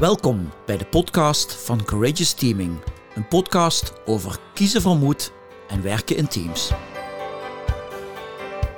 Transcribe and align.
Welkom 0.00 0.52
bij 0.66 0.76
de 0.76 0.84
podcast 0.84 1.54
van 1.64 1.84
Courageous 1.84 2.32
Teaming. 2.32 2.78
Een 3.14 3.28
podcast 3.28 3.92
over 4.06 4.38
kiezen 4.54 4.82
van 4.82 4.98
moed 4.98 5.32
en 5.68 5.82
werken 5.82 6.16
in 6.16 6.28
teams. 6.28 6.70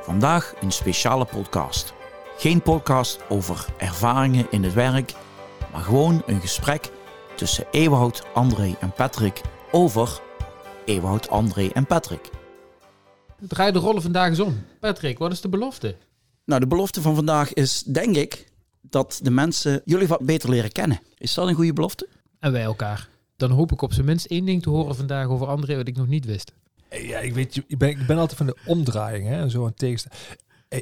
Vandaag 0.00 0.54
een 0.60 0.70
speciale 0.70 1.24
podcast. 1.24 1.92
Geen 2.36 2.62
podcast 2.62 3.20
over 3.28 3.66
ervaringen 3.78 4.46
in 4.50 4.62
het 4.62 4.72
werk, 4.72 5.12
maar 5.72 5.82
gewoon 5.82 6.22
een 6.26 6.40
gesprek 6.40 6.90
tussen 7.36 7.66
Ewout, 7.70 8.22
André 8.34 8.76
en 8.80 8.92
Patrick 8.92 9.40
over 9.72 10.20
Ewout, 10.84 11.28
André 11.28 11.68
en 11.72 11.86
Patrick. 11.86 12.30
Draai 13.40 13.72
de 13.72 13.78
rollen 13.78 14.02
vandaag 14.02 14.28
eens 14.28 14.40
om. 14.40 14.64
Patrick, 14.80 15.18
wat 15.18 15.32
is 15.32 15.40
de 15.40 15.48
belofte? 15.48 15.96
Nou, 16.44 16.60
de 16.60 16.66
belofte 16.66 17.00
van 17.00 17.14
vandaag 17.14 17.52
is, 17.52 17.82
denk 17.82 18.16
ik, 18.16 18.51
dat 18.82 19.20
de 19.22 19.30
mensen 19.30 19.82
jullie 19.84 20.06
wat 20.06 20.20
beter 20.26 20.50
leren 20.50 20.72
kennen. 20.72 21.00
Is 21.18 21.34
dat 21.34 21.48
een 21.48 21.54
goede 21.54 21.72
belofte? 21.72 22.08
En 22.38 22.52
wij 22.52 22.62
elkaar. 22.62 23.08
Dan 23.36 23.50
hoop 23.50 23.72
ik 23.72 23.82
op 23.82 23.92
zijn 23.92 24.06
minst 24.06 24.26
één 24.26 24.44
ding 24.44 24.62
te 24.62 24.70
horen 24.70 24.96
vandaag 24.96 25.26
over 25.28 25.46
André 25.46 25.76
wat 25.76 25.88
ik 25.88 25.96
nog 25.96 26.06
niet 26.08 26.24
wist. 26.24 26.52
Ja, 26.90 27.18
ik 27.18 27.34
weet, 27.34 27.54
je- 27.54 27.64
ik 27.66 27.78
ben, 27.78 27.88
ik 27.88 28.06
ben 28.06 28.18
altijd 28.18 28.36
van 28.38 28.46
de 28.46 28.56
omdraaiing 28.66 29.26
hè, 29.28 29.40
en 29.40 29.50
zo 29.50 29.66
een 29.66 29.74
tekst. 29.74 30.06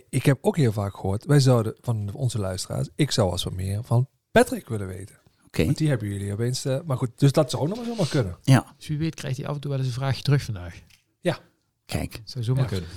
Ik 0.08 0.24
heb 0.24 0.38
ook 0.40 0.56
heel 0.56 0.72
vaak 0.72 0.94
gehoord, 0.94 1.24
wij 1.24 1.40
zouden 1.40 1.74
van 1.80 2.10
onze 2.12 2.38
luisteraars, 2.38 2.88
ik 2.94 3.10
zou 3.10 3.30
als 3.30 3.44
wat 3.44 3.52
meer 3.52 3.84
van 3.84 4.08
Patrick 4.30 4.68
willen 4.68 4.86
weten. 4.86 5.18
Oké. 5.46 5.64
Want 5.64 5.76
die 5.78 5.88
hebben 5.88 6.08
jullie 6.08 6.32
opeens. 6.32 6.64
eh, 6.64 6.78
maar 6.84 6.96
goed, 6.96 7.10
dus 7.16 7.32
dat 7.32 7.50
zou 7.50 7.62
ook 7.62 7.68
nog 7.68 7.76
wel 7.78 7.86
zomaar 7.86 8.08
kunnen. 8.08 8.36
Ja, 8.42 8.74
Dus 8.76 8.86
wie 8.88 8.98
weet 8.98 9.14
krijgt 9.14 9.36
hij 9.36 9.46
af 9.46 9.54
en 9.54 9.60
toe 9.60 9.70
wel 9.70 9.78
eens 9.78 9.88
een 9.88 9.94
vraagje 9.94 10.22
terug 10.22 10.42
vandaag. 10.42 10.74
kijk. 11.86 12.20
Zou 12.24 12.44
zomaar 12.44 12.62
Ja. 12.62 12.68
kunnen. 12.68 12.88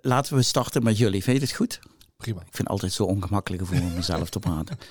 Laten 0.00 0.36
we 0.36 0.42
starten 0.42 0.82
met 0.82 0.98
jullie. 0.98 1.22
Vind 1.22 1.36
je 1.36 1.42
het 1.42 1.52
goed? 1.54 1.78
Prima. 2.22 2.40
Ik 2.40 2.46
vind 2.46 2.58
het 2.58 2.68
altijd 2.68 2.92
zo 2.92 3.04
ongemakkelijk 3.04 3.62
gevoel 3.66 3.86
om 3.86 3.94
mezelf 3.94 4.30
te 4.30 4.38
praten. 4.38 4.78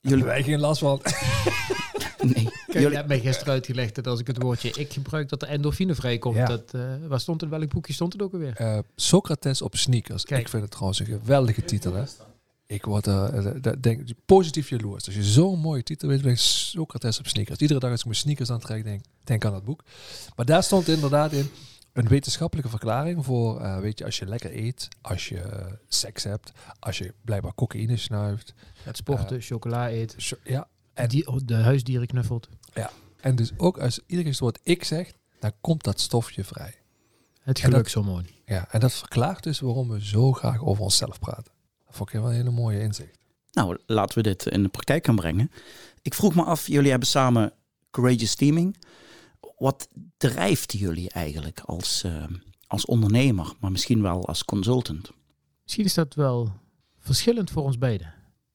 Jullie 0.00 0.24
wij 0.24 0.42
geen 0.42 0.60
last 0.60 0.80
van. 0.80 1.00
nee. 2.34 2.48
Je 2.66 2.80
Jullie, 2.80 2.96
hebt 2.96 3.08
mij 3.08 3.20
gisteren 3.20 3.52
uitgelegd 3.52 3.94
dat 3.94 4.06
als 4.06 4.20
ik 4.20 4.26
het 4.26 4.42
woordje 4.42 4.70
ik 4.70 4.92
gebruik, 4.92 5.28
dat 5.28 5.42
er 5.42 5.48
endorfine 5.48 5.94
vrijkomt. 5.94 6.36
Ja. 6.36 6.46
Dat, 6.46 6.74
eh, 6.74 6.80
waar 7.08 7.20
stond 7.20 7.40
het? 7.40 7.50
Welk 7.50 7.68
boekje 7.68 7.92
stond 7.92 8.12
het 8.12 8.22
ook 8.22 8.32
alweer? 8.32 8.56
Eh, 8.56 8.78
Socrates 8.96 9.62
op 9.62 9.76
sneakers. 9.76 10.24
Kijk. 10.24 10.40
Ik 10.40 10.48
vind 10.48 10.62
het 10.62 10.70
trouwens 10.70 11.00
een 11.00 11.06
geweldige 11.06 11.64
titel. 11.64 11.94
Hè? 11.94 12.04
Ik 12.66 12.84
word 12.84 13.06
eh, 13.06 13.28
denk, 13.80 14.10
positief 14.26 14.68
jaloers. 14.68 15.06
Als 15.06 15.14
je 15.14 15.24
zo'n 15.24 15.58
mooie 15.58 15.82
titel 15.82 16.08
weet, 16.08 16.22
ben 16.22 16.32
ik 16.32 16.38
Socrates 16.38 17.18
op 17.18 17.26
sneakers. 17.26 17.58
Iedere 17.58 17.80
dag 17.80 17.90
als 17.90 18.00
ik 18.00 18.06
mijn 18.06 18.18
sneakers 18.18 18.50
aantrek, 18.50 18.84
denk 18.84 19.00
denk 19.24 19.44
aan 19.44 19.52
dat 19.52 19.64
boek. 19.64 19.82
Maar 20.36 20.46
daar 20.46 20.62
stond 20.62 20.88
inderdaad 20.88 21.32
in 21.32 21.50
een 21.96 22.08
wetenschappelijke 22.08 22.70
verklaring 22.70 23.24
voor, 23.24 23.60
eh, 23.60 23.78
weet 23.78 23.98
je, 23.98 24.04
als 24.04 24.18
je 24.18 24.26
lekker 24.26 24.56
eet, 24.56 24.88
als 25.00 25.28
je 25.28 25.40
eh, 25.40 25.72
seks 25.88 26.24
hebt, 26.24 26.52
als 26.78 26.98
je 26.98 27.14
blijkbaar 27.24 27.54
cocaïne 27.54 27.96
snuift. 27.96 28.54
Het 28.82 28.96
sporten, 28.96 29.40
chocola 29.40 29.90
eet, 29.90 30.16
Ja, 30.44 30.68
En- 30.94 31.08
die, 31.08 31.44
de 31.44 31.54
huisdieren 31.54 32.06
knuffelt. 32.06 32.48
en 33.20 33.36
dus 33.36 33.52
ook 33.56 33.78
als 33.78 34.00
iedere 34.06 34.28
keer 34.30 34.38
woord 34.40 34.58
ik 34.62 34.84
zegt, 34.84 35.14
dan 35.40 35.52
komt 35.60 35.82
dat 35.84 36.00
stofje 36.00 36.44
vrij. 36.44 36.74
Het 37.40 37.58
gelukshormoon. 37.58 38.26
Ja, 38.44 38.68
en 38.70 38.80
dat 38.80 38.92
verklaart 38.92 39.42
dus 39.42 39.60
waarom 39.60 39.88
we 39.88 40.04
zo 40.04 40.32
graag 40.32 40.64
over 40.64 40.82
onszelf 40.82 41.18
praten. 41.18 41.52
Dat 41.86 41.96
vond 41.96 42.12
ik 42.12 42.20
wel 42.20 42.28
een 42.28 42.34
hele 42.34 42.50
mooie 42.50 42.80
inzicht. 42.80 43.18
nou, 43.52 43.78
laten 43.86 44.16
we 44.16 44.22
dit 44.22 44.46
in 44.46 44.62
de 44.62 44.68
praktijk 44.68 45.06
gaan 45.06 45.16
brengen. 45.16 45.50
Ik 46.02 46.14
vroeg 46.14 46.34
me 46.34 46.42
af, 46.42 46.66
jullie 46.66 46.90
hebben 46.90 47.08
samen 47.08 47.52
Courageous 47.90 48.34
Teaming. 48.34 48.76
Wat 49.56 49.88
drijft 50.16 50.72
jullie 50.72 51.10
eigenlijk 51.10 51.60
als, 51.60 52.02
eh, 52.02 52.24
als 52.66 52.84
ondernemer, 52.84 53.54
maar 53.60 53.70
misschien 53.70 54.02
wel 54.02 54.26
als 54.26 54.44
consultant? 54.44 55.10
Misschien 55.62 55.84
is 55.84 55.94
dat 55.94 56.14
wel 56.14 56.52
verschillend 56.98 57.50
voor 57.50 57.62
ons 57.62 57.78
beiden, 57.78 58.14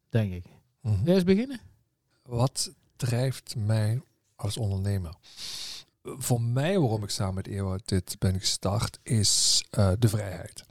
denk 0.09 0.33
ik. 0.33 0.43
Wil 0.81 0.97
jij 1.03 1.15
eens 1.15 1.23
beginnen? 1.23 1.59
Wat 2.23 2.71
drijft 2.95 3.55
mij 3.55 4.01
als 4.35 4.57
ondernemer? 4.57 5.15
Voor 6.03 6.41
mij, 6.41 6.79
waarom 6.79 7.03
ik 7.03 7.09
samen 7.09 7.35
met 7.35 7.47
Ewout 7.47 7.87
dit 7.87 8.15
ben 8.19 8.39
gestart, 8.39 8.99
is 9.03 9.63
eh, 9.69 9.91
de 9.99 10.09
vrijheid. 10.09 10.65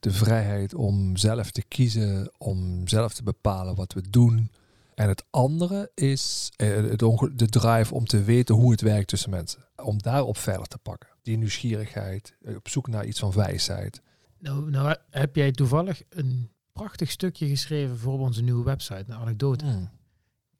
De 0.00 0.12
vrijheid 0.12 0.74
om 0.74 1.16
zelf 1.16 1.50
te 1.50 1.62
kiezen, 1.62 2.32
om 2.38 2.88
zelf 2.88 3.14
te 3.14 3.22
bepalen 3.22 3.74
wat 3.74 3.92
we 3.92 4.10
doen. 4.10 4.50
En 4.96 5.08
het 5.08 5.24
andere 5.30 5.90
is 5.94 6.52
eh, 6.56 6.74
het 6.74 7.02
onge- 7.02 7.34
de 7.34 7.48
drive 7.48 7.94
om 7.94 8.06
te 8.06 8.22
weten 8.22 8.54
hoe 8.54 8.70
het 8.70 8.80
werkt 8.80 9.08
tussen 9.08 9.30
mensen. 9.30 9.64
Om 9.82 10.02
daarop 10.02 10.36
verder 10.36 10.66
te 10.66 10.78
pakken. 10.78 11.08
Die 11.22 11.36
nieuwsgierigheid, 11.36 12.36
eh, 12.42 12.54
op 12.56 12.68
zoek 12.68 12.88
naar 12.88 13.06
iets 13.06 13.18
van 13.18 13.32
wijsheid. 13.32 14.00
Nou, 14.38 14.70
nou 14.70 14.96
heb 15.10 15.36
jij 15.36 15.52
toevallig 15.52 16.02
een 16.08 16.50
prachtig 16.72 17.10
stukje 17.10 17.48
geschreven 17.48 17.98
voor 17.98 18.18
onze 18.18 18.42
nieuwe 18.42 18.64
website, 18.64 19.04
een 19.08 19.14
anekdote. 19.14 19.88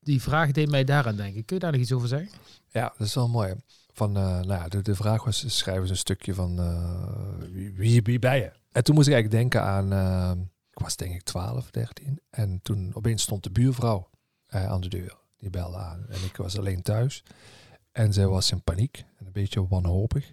Die 0.01 0.23
vraag 0.23 0.51
deed 0.51 0.71
mij 0.71 0.85
daaraan 0.85 1.17
denken. 1.17 1.45
Kun 1.45 1.57
je 1.57 1.63
daar 1.63 1.73
nog 1.73 1.81
iets 1.81 1.93
over 1.93 2.09
zeggen? 2.09 2.39
Ja, 2.69 2.95
dat 2.99 3.07
is 3.07 3.15
wel 3.15 3.29
mooi. 3.29 3.55
Van, 3.93 4.17
eh, 4.17 4.23
nou 4.23 4.47
ja, 4.47 4.69
de, 4.69 4.83
de 4.83 4.95
vraag 4.95 5.25
was, 5.25 5.57
schrijven 5.57 5.87
ze 5.87 5.93
een 5.93 5.99
stukje 5.99 6.35
van 6.35 6.59
eh, 6.59 7.51
wie, 7.53 7.73
wie, 7.73 8.03
wie 8.03 8.19
ben 8.19 8.37
je? 8.37 8.53
En 8.73 8.85
toen 8.85 8.95
moest 8.95 9.07
ik 9.07 9.15
eigenlijk 9.15 9.43
denken 9.43 9.63
aan, 9.63 9.93
eh, 9.93 10.43
ik 10.71 10.79
was 10.79 10.97
denk 10.97 11.15
ik 11.15 11.23
12, 11.23 11.71
13. 11.71 12.21
En 12.31 12.61
toen 12.63 12.91
opeens 12.95 13.23
stond 13.23 13.43
de 13.43 13.51
buurvrouw 13.51 14.09
eh, 14.47 14.67
aan 14.67 14.81
de 14.81 14.89
deur. 14.89 15.17
Die 15.39 15.51
belde 15.51 15.77
aan. 15.77 16.07
En 16.09 16.25
ik 16.25 16.37
was 16.37 16.59
alleen 16.59 16.83
thuis. 16.83 17.25
En 17.93 18.13
zij 18.13 18.27
was 18.27 18.51
in 18.51 18.63
paniek 18.63 19.05
en 19.19 19.27
een 19.27 19.33
beetje 19.33 19.69
wanhopig. 19.69 20.33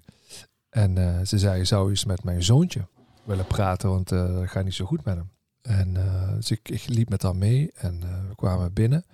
En 0.69 0.97
eh, 0.97 1.25
ze 1.25 1.39
zei, 1.39 1.65
zou 1.65 1.83
je 1.83 1.89
eens 1.89 2.05
met 2.05 2.23
mijn 2.23 2.43
zoontje 2.43 2.87
willen 3.23 3.47
praten, 3.47 3.89
want 3.89 4.11
eh 4.11 4.39
het 4.39 4.49
gaat 4.49 4.63
niet 4.63 4.73
zo 4.73 4.85
goed 4.85 5.03
met 5.03 5.15
hem. 5.15 5.31
En 5.61 5.93
dus 6.35 6.51
ik, 6.51 6.69
ik 6.69 6.87
liep 6.87 7.09
met 7.09 7.21
haar 7.21 7.35
mee 7.35 7.71
en 7.73 7.99
we 8.27 8.35
kwamen 8.35 8.73
binnen. 8.73 9.05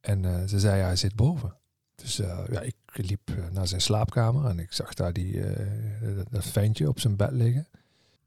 En 0.00 0.48
ze 0.48 0.60
zei, 0.60 0.82
hij 0.82 0.96
zit 0.96 1.14
boven. 1.14 1.56
Dus 1.94 2.16
ja, 2.50 2.60
ik 2.60 2.76
liep 2.92 3.32
naar 3.50 3.66
zijn 3.66 3.80
slaapkamer 3.80 4.46
en 4.46 4.58
ik 4.58 4.72
zag 4.72 4.94
daar 4.94 5.12
die, 5.12 5.40
dat, 6.14 6.26
dat 6.30 6.44
ventje 6.44 6.88
op 6.88 7.00
zijn 7.00 7.16
bed 7.16 7.32
liggen. 7.32 7.68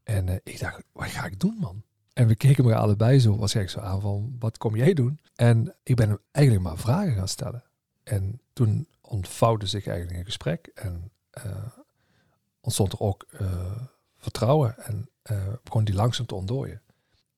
En 0.02 0.28
ik 0.28 0.60
dacht, 0.60 0.82
wat 0.92 1.08
ga 1.08 1.24
ik 1.24 1.40
doen, 1.40 1.56
man? 1.60 1.82
En 2.12 2.26
we 2.26 2.34
keken 2.34 2.64
elkaar 2.64 2.80
allebei 2.80 3.20
zo, 3.20 3.36
waarschijnlijk 3.36 3.76
zo 3.76 3.82
aan 3.84 4.00
van, 4.00 4.36
wat 4.38 4.58
kom 4.58 4.76
jij 4.76 4.94
doen? 4.94 5.20
En 5.34 5.74
ik 5.82 5.96
ben 5.96 6.08
hem 6.08 6.18
eigenlijk 6.30 6.66
maar 6.66 6.78
vragen 6.78 7.14
gaan 7.14 7.28
stellen. 7.28 7.64
En 8.02 8.40
toen 8.52 8.86
ontvouwde 9.00 9.66
zich 9.66 9.86
eigenlijk 9.86 10.18
een 10.18 10.24
gesprek 10.24 10.70
en 10.74 11.10
eh, 11.30 11.66
ontstond 12.60 12.92
er 12.92 13.00
ook 13.00 13.26
eh, 13.30 13.82
vertrouwen 14.16 14.78
en 14.78 15.08
eh, 15.22 15.36
begon 15.62 15.84
die 15.84 15.94
langzaam 15.94 16.26
te 16.26 16.34
ontdooien. 16.34 16.82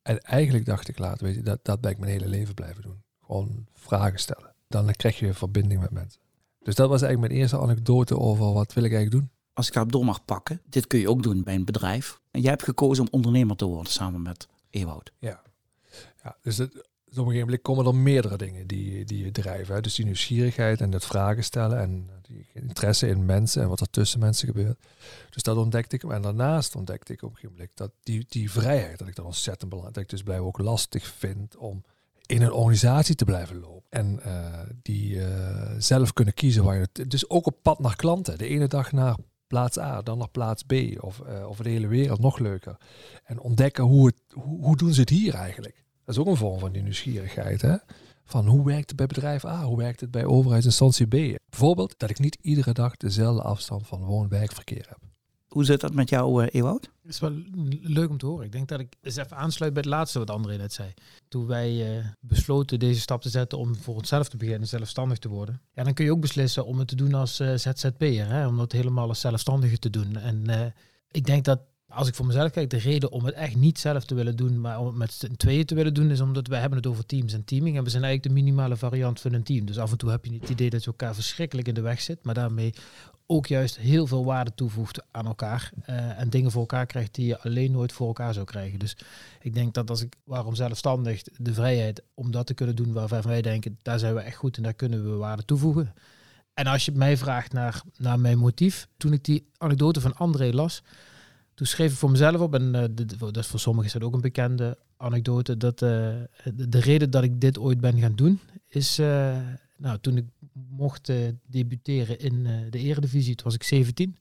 En 0.02 0.20
eigenlijk 0.20 0.64
dacht 0.64 0.88
ik 0.88 0.98
later, 0.98 1.26
weet 1.26 1.34
je, 1.34 1.42
dat, 1.42 1.58
dat 1.62 1.80
ben 1.80 1.90
ik 1.90 1.98
mijn 1.98 2.12
hele 2.12 2.28
leven 2.28 2.54
blijven 2.54 2.82
doen. 2.82 3.02
Gewoon 3.26 3.66
vragen 3.72 4.18
stellen. 4.18 4.54
Dan 4.68 4.92
krijg 4.92 5.18
je 5.18 5.34
verbinding 5.34 5.80
met 5.80 5.90
mensen. 5.90 6.20
Dus 6.58 6.74
dat 6.74 6.88
was 6.88 7.02
eigenlijk 7.02 7.32
mijn 7.32 7.42
eerste 7.42 7.58
anekdote 7.58 8.18
over 8.18 8.52
wat 8.52 8.72
wil 8.72 8.84
ik 8.84 8.92
eigenlijk 8.92 9.22
doen. 9.22 9.32
Als 9.52 9.66
ik 9.66 9.72
daarop 9.72 9.92
door 9.92 10.04
mag 10.04 10.24
pakken, 10.24 10.60
dit 10.68 10.86
kun 10.86 10.98
je 10.98 11.10
ook 11.10 11.22
doen 11.22 11.42
bij 11.42 11.54
een 11.54 11.64
bedrijf. 11.64 12.20
En 12.30 12.40
jij 12.40 12.50
hebt 12.50 12.62
gekozen 12.62 13.04
om 13.04 13.08
ondernemer 13.10 13.56
te 13.56 13.64
worden 13.64 13.92
samen 13.92 14.22
met 14.22 14.48
Ewout. 14.74 15.12
Ja, 15.18 15.42
dus 16.42 16.56
het, 16.56 16.72
dus 17.14 17.22
op 17.22 17.28
een 17.28 17.32
gegeven 17.32 17.54
moment 17.54 17.62
komen 17.62 17.86
er 17.86 17.94
meerdere 17.94 18.36
dingen 18.36 18.66
die, 18.66 19.04
die 19.04 19.24
je 19.24 19.30
drijven. 19.30 19.74
Hè. 19.74 19.80
Dus 19.80 19.94
die 19.94 20.04
nieuwsgierigheid 20.04 20.80
en 20.80 20.92
het 20.92 21.04
vragen 21.04 21.44
stellen 21.44 21.78
en 21.78 22.10
die 22.22 22.46
interesse 22.52 23.08
in 23.08 23.24
mensen 23.24 23.62
en 23.62 23.68
wat 23.68 23.80
er 23.80 23.90
tussen 23.90 24.20
mensen 24.20 24.48
gebeurt. 24.48 24.78
Dus 25.30 25.42
dat 25.42 25.56
ontdekte 25.56 25.96
ik. 25.96 26.02
En 26.02 26.22
daarnaast 26.22 26.76
ontdekte 26.76 27.12
ik 27.12 27.22
op 27.22 27.28
een 27.28 27.34
gegeven 27.34 27.56
moment 27.56 27.76
dat 27.76 27.90
die, 28.02 28.24
die 28.28 28.50
vrijheid, 28.50 28.98
dat 28.98 29.08
ik 29.08 29.16
dat 29.16 29.24
ontzettend 29.24 29.68
belangrijk, 29.68 29.94
dat 29.94 30.04
ik 30.04 30.10
dus 30.10 30.22
blijkbaar 30.22 30.48
ook 30.48 30.58
lastig 30.58 31.06
vind 31.06 31.56
om 31.56 31.84
in 32.26 32.42
een 32.42 32.52
organisatie 32.52 33.14
te 33.14 33.24
blijven 33.24 33.60
lopen. 33.60 33.90
En 33.90 34.20
eh, 34.22 34.60
die 34.82 35.24
eh, 35.24 35.74
zelf 35.78 36.12
kunnen 36.12 36.34
kiezen 36.34 36.64
waar 36.64 36.76
je... 36.76 37.06
Dus 37.06 37.30
ook 37.30 37.46
op 37.46 37.56
pad 37.62 37.78
naar 37.78 37.96
klanten. 37.96 38.38
De 38.38 38.46
ene 38.46 38.68
dag 38.68 38.92
naar 38.92 39.16
plaats 39.54 39.78
A, 39.78 40.02
dan 40.02 40.18
naar 40.18 40.28
plaats 40.28 40.62
B. 40.62 40.72
Of 41.00 41.20
eh 41.20 41.48
over 41.48 41.64
de 41.64 41.70
hele 41.70 41.86
wereld, 41.86 42.20
nog 42.20 42.38
leuker. 42.38 42.76
En 43.24 43.40
ontdekken 43.40 43.84
hoe, 43.84 44.06
het, 44.06 44.16
hoe, 44.32 44.64
hoe 44.64 44.76
doen 44.76 44.92
ze 44.92 45.00
het 45.00 45.10
hier 45.10 45.34
eigenlijk. 45.34 45.84
Dat 46.04 46.14
is 46.14 46.20
ook 46.20 46.26
een 46.26 46.36
vorm 46.36 46.58
van 46.58 46.72
die 46.72 46.82
nieuwsgierigheid. 46.82 47.62
Hè? 47.62 47.76
Van 48.24 48.46
hoe 48.46 48.64
werkt 48.64 48.88
het 48.88 48.96
bij 48.96 49.06
bedrijf 49.06 49.44
A? 49.44 49.64
Hoe 49.64 49.76
werkt 49.76 50.00
het 50.00 50.10
bij 50.10 50.24
overheidsinstantie 50.24 51.06
B? 51.06 51.38
Bijvoorbeeld 51.50 51.98
dat 51.98 52.10
ik 52.10 52.18
niet 52.18 52.38
iedere 52.40 52.72
dag 52.72 52.96
dezelfde 52.96 53.42
afstand 53.42 53.86
van 53.86 54.04
woon-werkverkeer 54.04 54.86
heb. 54.88 55.13
Hoe 55.54 55.64
zit 55.64 55.80
dat 55.80 55.94
met 55.94 56.08
jou, 56.08 56.44
Ewout? 56.44 56.90
Het 57.02 57.12
is 57.12 57.20
wel 57.20 57.32
leuk 57.82 58.10
om 58.10 58.18
te 58.18 58.26
horen. 58.26 58.44
Ik 58.44 58.52
denk 58.52 58.68
dat 58.68 58.80
ik 58.80 58.96
eens 59.02 59.16
even 59.16 59.36
aansluit 59.36 59.72
bij 59.72 59.82
het 59.82 59.90
laatste 59.90 60.18
wat 60.18 60.30
André 60.30 60.56
net 60.56 60.72
zei. 60.72 60.94
Toen 61.28 61.46
wij 61.46 61.96
eh, 61.98 62.04
besloten 62.20 62.78
deze 62.78 63.00
stap 63.00 63.22
te 63.22 63.28
zetten 63.28 63.58
om 63.58 63.76
voor 63.76 63.94
onszelf 63.94 64.28
te 64.28 64.36
beginnen, 64.36 64.68
zelfstandig 64.68 65.18
te 65.18 65.28
worden. 65.28 65.60
Ja, 65.74 65.84
dan 65.84 65.94
kun 65.94 66.04
je 66.04 66.10
ook 66.12 66.20
beslissen 66.20 66.66
om 66.66 66.78
het 66.78 66.88
te 66.88 66.96
doen 66.96 67.14
als 67.14 67.40
eh, 67.40 67.54
ZZP'er. 67.54 68.46
Om 68.46 68.56
dat 68.56 68.72
helemaal 68.72 69.08
als 69.08 69.20
zelfstandige 69.20 69.78
te 69.78 69.90
doen. 69.90 70.16
En 70.16 70.72
ik 71.10 71.24
denk 71.24 71.44
dat 71.44 71.60
als 71.94 72.08
ik 72.08 72.14
voor 72.14 72.26
mezelf 72.26 72.50
kijk, 72.50 72.70
de 72.70 72.78
reden 72.78 73.12
om 73.12 73.24
het 73.24 73.34
echt 73.34 73.56
niet 73.56 73.78
zelf 73.78 74.04
te 74.04 74.14
willen 74.14 74.36
doen, 74.36 74.60
maar 74.60 74.80
om 74.80 74.86
het 74.86 74.96
met 74.96 75.12
z'n 75.12 75.36
tweeën 75.36 75.64
te 75.64 75.74
willen 75.74 75.94
doen, 75.94 76.10
is 76.10 76.20
omdat 76.20 76.46
wij 76.46 76.60
hebben 76.60 76.78
het 76.78 76.86
over 76.86 77.06
teams 77.06 77.32
en 77.32 77.44
teaming. 77.44 77.76
En 77.76 77.84
we 77.84 77.90
zijn 77.90 78.04
eigenlijk 78.04 78.34
de 78.34 78.42
minimale 78.42 78.76
variant 78.76 79.20
van 79.20 79.32
een 79.32 79.42
team. 79.42 79.64
Dus 79.64 79.78
af 79.78 79.90
en 79.90 79.98
toe 79.98 80.10
heb 80.10 80.24
je 80.24 80.32
het 80.32 80.48
idee 80.48 80.70
dat 80.70 80.80
je 80.80 80.86
elkaar 80.90 81.14
verschrikkelijk 81.14 81.68
in 81.68 81.74
de 81.74 81.80
weg 81.80 82.00
zit, 82.00 82.24
maar 82.24 82.34
daarmee 82.34 82.74
ook 83.26 83.46
juist 83.46 83.78
heel 83.78 84.06
veel 84.06 84.24
waarde 84.24 84.54
toevoegt 84.54 85.02
aan 85.10 85.26
elkaar. 85.26 85.72
eh, 85.84 86.20
en 86.20 86.30
dingen 86.30 86.50
voor 86.50 86.60
elkaar 86.60 86.86
krijgt 86.86 87.14
die 87.14 87.26
je 87.26 87.40
alleen 87.40 87.72
nooit 87.72 87.92
voor 87.92 88.06
elkaar 88.06 88.34
zou 88.34 88.46
krijgen. 88.46 88.78
Dus 88.78 88.96
ik 89.40 89.54
denk 89.54 89.74
dat 89.74 89.90
als 89.90 90.02
ik, 90.02 90.14
waarom 90.24 90.54
zelfstandig, 90.54 91.22
de 91.22 91.54
vrijheid 91.54 92.02
om 92.14 92.30
dat 92.30 92.46
te 92.46 92.54
kunnen 92.54 92.76
doen 92.76 92.92
waarvan 92.92 93.22
wij 93.22 93.42
denken, 93.42 93.78
daar 93.82 93.98
zijn 93.98 94.14
we 94.14 94.20
echt 94.20 94.36
goed 94.36 94.56
en 94.56 94.62
daar 94.62 94.74
kunnen 94.74 95.10
we 95.10 95.16
waarde 95.16 95.44
toevoegen. 95.44 95.94
En 96.54 96.66
als 96.66 96.84
je 96.84 96.92
mij 96.92 97.16
vraagt 97.16 97.52
naar, 97.52 97.82
naar 97.96 98.20
mijn 98.20 98.38
motief, 98.38 98.88
toen 98.96 99.12
ik 99.12 99.24
die 99.24 99.46
anekdote 99.58 100.00
van 100.00 100.16
André 100.16 100.52
las, 100.52 100.82
toen 101.54 101.66
schreef 101.66 101.92
ik 101.92 101.98
voor 101.98 102.10
mezelf 102.10 102.40
op, 102.40 102.54
en 102.54 102.74
eh, 102.74 103.06
dat 103.18 103.36
is 103.36 103.46
voor 103.46 103.60
sommigen 103.60 103.86
is 103.86 103.92
dat 103.92 104.02
ook 104.02 104.14
een 104.14 104.20
bekende 104.20 104.78
anekdote, 104.96 105.56
dat 105.56 105.82
eh, 105.82 105.88
de, 106.54 106.68
de 106.68 106.80
reden 106.80 107.10
dat 107.10 107.22
ik 107.22 107.40
dit 107.40 107.58
ooit 107.58 107.80
ben 107.80 107.98
gaan 107.98 108.14
doen, 108.14 108.40
is 108.68 108.98
eh, 108.98 109.38
nou, 109.76 109.98
toen 109.98 110.16
ik 110.16 110.24
mocht 110.52 111.12
debuteren 111.46 112.18
in 112.18 112.46
de 112.70 112.78
eredivisie, 112.78 113.34
toen 113.34 113.44
was 113.44 113.54
ik 113.54 113.62
17, 113.62 114.16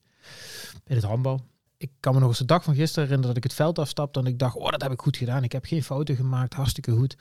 in 0.86 0.96
het 0.96 1.04
handbal. 1.04 1.42
Ik 1.78 1.92
kan 2.00 2.14
me 2.14 2.20
nog 2.20 2.30
eens 2.30 2.38
de 2.38 2.46
dag 2.46 2.64
van 2.64 2.76
gisteren 2.76 3.04
herinneren 3.04 3.36
dat 3.36 3.44
ik 3.44 3.50
het 3.52 3.60
veld 3.60 3.80
afstapte 3.80 4.20
en 4.20 4.26
ik 4.26 4.40
dacht, 4.40 4.56
oh, 4.56 4.70
dat 4.70 4.82
heb 4.82 4.92
ik 4.92 5.02
goed 5.02 5.18
gedaan. 5.18 5.44
Ik 5.44 5.52
heb 5.52 5.66
geen 5.66 5.84
fouten 5.84 6.16
gemaakt, 6.16 6.54
hartstikke 6.54 6.92
goed. 6.92 7.18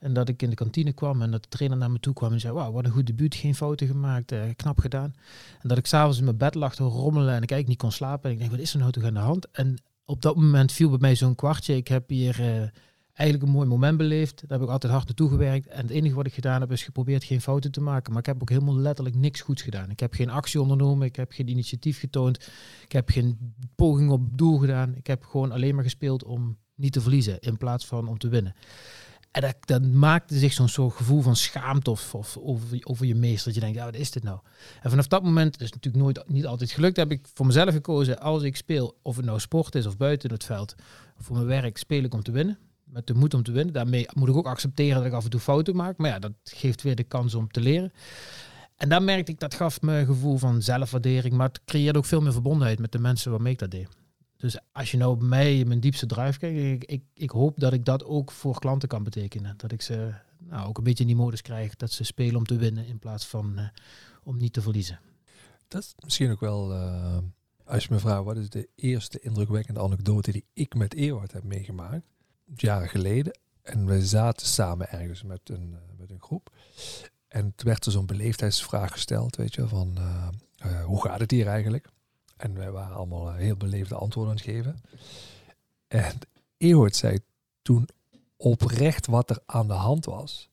En 0.00 0.12
dat 0.12 0.28
ik 0.28 0.42
in 0.42 0.50
de 0.50 0.56
kantine 0.56 0.92
kwam 0.92 1.22
en 1.22 1.30
dat 1.30 1.42
de 1.42 1.48
trainer 1.48 1.78
naar 1.78 1.90
me 1.90 2.00
toe 2.00 2.14
kwam 2.14 2.32
en 2.32 2.40
zei, 2.40 2.52
wauw, 2.52 2.72
wat 2.72 2.84
een 2.84 2.90
goed 2.90 3.06
debuut, 3.06 3.34
geen 3.34 3.54
fouten 3.54 3.86
gemaakt, 3.86 4.32
eh, 4.32 4.42
knap 4.56 4.78
gedaan. 4.78 5.14
En 5.60 5.68
dat 5.68 5.78
ik 5.78 5.86
s'avonds 5.86 6.18
in 6.18 6.24
mijn 6.24 6.36
bed 6.36 6.54
lag 6.54 6.74
te 6.74 6.82
rommelen 6.82 7.34
en 7.34 7.42
ik 7.42 7.50
eigenlijk 7.50 7.68
niet 7.68 7.78
kon 7.78 7.92
slapen. 7.92 8.24
En 8.24 8.30
ik 8.30 8.38
denk, 8.38 8.50
wat 8.50 8.60
is 8.60 8.72
er 8.72 8.78
nou 8.78 8.92
toch 8.92 9.04
aan 9.04 9.14
de 9.14 9.20
hand? 9.20 9.50
En 9.50 9.78
op 10.04 10.22
dat 10.22 10.36
moment 10.36 10.72
viel 10.72 10.88
bij 10.88 10.98
mij 10.98 11.14
zo'n 11.14 11.34
kwartje. 11.34 11.76
Ik 11.76 11.88
heb 11.88 12.08
hier 12.08 12.40
eh, 12.40 12.68
eigenlijk 13.12 13.42
een 13.42 13.56
mooi 13.56 13.68
moment 13.68 13.96
beleefd. 13.96 14.40
Daar 14.40 14.58
heb 14.58 14.66
ik 14.66 14.72
altijd 14.72 14.92
hard 14.92 15.06
naartoe 15.06 15.28
gewerkt. 15.28 15.66
En 15.66 15.82
het 15.82 15.90
enige 15.90 16.14
wat 16.14 16.26
ik 16.26 16.34
gedaan 16.34 16.60
heb, 16.60 16.72
is 16.72 16.82
geprobeerd 16.82 17.24
geen 17.24 17.40
fouten 17.40 17.72
te 17.72 17.80
maken. 17.80 18.12
Maar 18.12 18.20
ik 18.20 18.26
heb 18.26 18.42
ook 18.42 18.50
helemaal 18.50 18.76
letterlijk 18.76 19.16
niks 19.16 19.40
goeds 19.40 19.62
gedaan. 19.62 19.90
Ik 19.90 20.00
heb 20.00 20.14
geen 20.14 20.30
actie 20.30 20.60
ondernomen. 20.60 21.06
Ik 21.06 21.16
heb 21.16 21.32
geen 21.32 21.48
initiatief 21.48 21.98
getoond. 21.98 22.36
Ik 22.84 22.92
heb 22.92 23.08
geen 23.08 23.54
poging 23.74 24.10
op 24.10 24.38
doel 24.38 24.58
gedaan. 24.58 24.94
Ik 24.94 25.06
heb 25.06 25.24
gewoon 25.24 25.52
alleen 25.52 25.74
maar 25.74 25.84
gespeeld 25.84 26.24
om 26.24 26.56
niet 26.74 26.92
te 26.92 27.00
verliezen. 27.00 27.40
In 27.40 27.56
plaats 27.56 27.86
van 27.86 28.08
om 28.08 28.18
te 28.18 28.28
winnen. 28.28 28.54
En 29.30 29.54
dat, 29.64 29.82
maakte 29.82 30.38
zich 30.38 30.52
zo'n 30.52 30.68
soort 30.68 30.94
gevoel 30.94 31.22
van 31.22 31.36
schaamte 31.36 31.90
of, 31.90 32.14
of 32.14 32.38
over, 32.82 33.06
je 33.06 33.14
meester. 33.14 33.44
Dat 33.44 33.54
je 33.54 33.60
denkt, 33.60 33.76
ja, 33.76 33.84
wat 33.84 33.94
is 33.94 34.10
dit 34.10 34.22
nou? 34.22 34.38
En 34.82 34.90
vanaf 34.90 35.06
dat 35.06 35.22
moment, 35.22 35.52
dat 35.52 35.60
is 35.60 35.72
natuurlijk 35.72 36.04
nooit, 36.04 36.28
niet 36.28 36.46
altijd 36.46 36.70
gelukt, 36.70 36.96
heb 36.96 37.10
ik 37.10 37.26
voor 37.34 37.46
mezelf 37.46 37.74
gekozen. 37.74 38.20
Als 38.20 38.42
ik 38.42 38.56
speel, 38.56 38.98
of 39.02 39.16
het 39.16 39.24
nou 39.24 39.40
sport 39.40 39.74
is 39.74 39.86
of 39.86 39.96
buiten 39.96 40.30
het 40.30 40.44
veld, 40.44 40.74
voor 41.18 41.36
mijn 41.36 41.46
werk 41.46 41.78
speel 41.78 42.02
ik 42.02 42.14
om 42.14 42.22
te 42.22 42.30
winnen. 42.30 42.58
Met 42.84 43.06
de 43.06 43.14
moed 43.14 43.34
om 43.34 43.42
te 43.42 43.52
winnen. 43.52 43.74
Daarmee 43.74 44.06
moet 44.12 44.28
ik 44.28 44.36
ook 44.36 44.46
accepteren 44.46 44.96
dat 44.96 45.06
ik 45.06 45.12
af 45.12 45.24
en 45.24 45.30
toe 45.30 45.40
fouten 45.40 45.76
maak. 45.76 45.96
Maar 45.96 46.10
ja, 46.10 46.18
dat 46.18 46.32
geeft 46.44 46.82
weer 46.82 46.96
de 46.96 47.04
kans 47.04 47.34
om 47.34 47.50
te 47.50 47.60
leren. 47.60 47.92
En 48.76 48.88
daar 48.88 49.02
merkte 49.02 49.32
ik, 49.32 49.40
dat 49.40 49.54
gaf 49.54 49.80
me 49.80 49.98
een 49.98 50.06
gevoel 50.06 50.38
van 50.38 50.62
zelfwaardering. 50.62 51.34
Maar 51.34 51.48
het 51.48 51.60
creëerde 51.64 51.98
ook 51.98 52.04
veel 52.04 52.20
meer 52.20 52.32
verbondenheid 52.32 52.78
met 52.78 52.92
de 52.92 52.98
mensen 52.98 53.30
waarmee 53.30 53.52
ik 53.52 53.58
dat 53.58 53.70
deed. 53.70 53.88
Dus 54.40 54.58
als 54.72 54.90
je 54.90 54.96
nou 54.96 55.16
bij 55.16 55.28
mij 55.28 55.64
mijn 55.64 55.80
diepste 55.80 56.06
drive 56.06 56.38
kijkt, 56.38 56.58
ik, 56.58 56.84
ik, 56.84 57.02
ik 57.14 57.30
hoop 57.30 57.60
dat 57.60 57.72
ik 57.72 57.84
dat 57.84 58.04
ook 58.04 58.30
voor 58.30 58.58
klanten 58.58 58.88
kan 58.88 59.02
betekenen. 59.02 59.54
Dat 59.56 59.72
ik 59.72 59.82
ze 59.82 60.14
nou, 60.38 60.68
ook 60.68 60.78
een 60.78 60.84
beetje 60.84 61.02
in 61.04 61.08
die 61.08 61.18
modus 61.18 61.42
krijg 61.42 61.76
dat 61.76 61.90
ze 61.90 62.04
spelen 62.04 62.36
om 62.36 62.46
te 62.46 62.56
winnen 62.56 62.86
in 62.86 62.98
plaats 62.98 63.26
van 63.26 63.58
eh, 63.58 63.64
om 64.22 64.36
niet 64.36 64.52
te 64.52 64.62
verliezen. 64.62 65.00
Dat 65.68 65.82
is 65.82 65.94
misschien 66.04 66.30
ook 66.30 66.40
wel, 66.40 66.72
eh, 66.72 67.18
als 67.64 67.84
je 67.84 67.92
me 67.92 67.98
vraagt, 67.98 68.24
wat 68.24 68.36
is 68.36 68.50
de 68.50 68.68
eerste 68.74 69.20
indrukwekkende 69.20 69.80
anekdote 69.80 70.32
die 70.32 70.44
ik 70.52 70.74
met 70.74 70.94
Ewart 70.94 71.32
heb 71.32 71.44
meegemaakt? 71.44 72.06
Jaren 72.54 72.88
geleden. 72.88 73.38
En 73.62 73.86
we 73.86 74.06
zaten 74.06 74.46
samen 74.46 74.90
ergens 74.90 75.22
met 75.22 75.40
een, 75.44 75.74
eh, 75.74 75.98
met 75.98 76.10
een 76.10 76.22
groep. 76.22 76.56
En 77.28 77.52
toen 77.54 77.68
werd 77.68 77.86
er 77.86 77.92
zo'n 77.92 78.06
beleefdheidsvraag 78.06 78.92
gesteld, 78.92 79.36
weet 79.36 79.54
je, 79.54 79.68
van 79.68 79.98
hoe 80.84 81.02
gaat 81.02 81.20
het 81.20 81.30
hier 81.30 81.46
eigenlijk? 81.46 81.88
En 82.40 82.54
wij 82.54 82.70
waren 82.70 82.96
allemaal 82.96 83.28
eh, 83.28 83.34
heel 83.34 83.56
beleefde 83.56 83.94
antwoorden 83.94 84.32
aan 84.32 84.38
het 84.38 84.46
geven. 84.46 84.80
En 85.88 86.18
Ewart 86.56 86.96
zei 86.96 87.18
toen 87.62 87.88
oprecht 88.36 89.06
wat 89.06 89.30
er 89.30 89.38
aan 89.46 89.66
de 89.66 89.72
hand 89.72 90.04
was. 90.04 90.50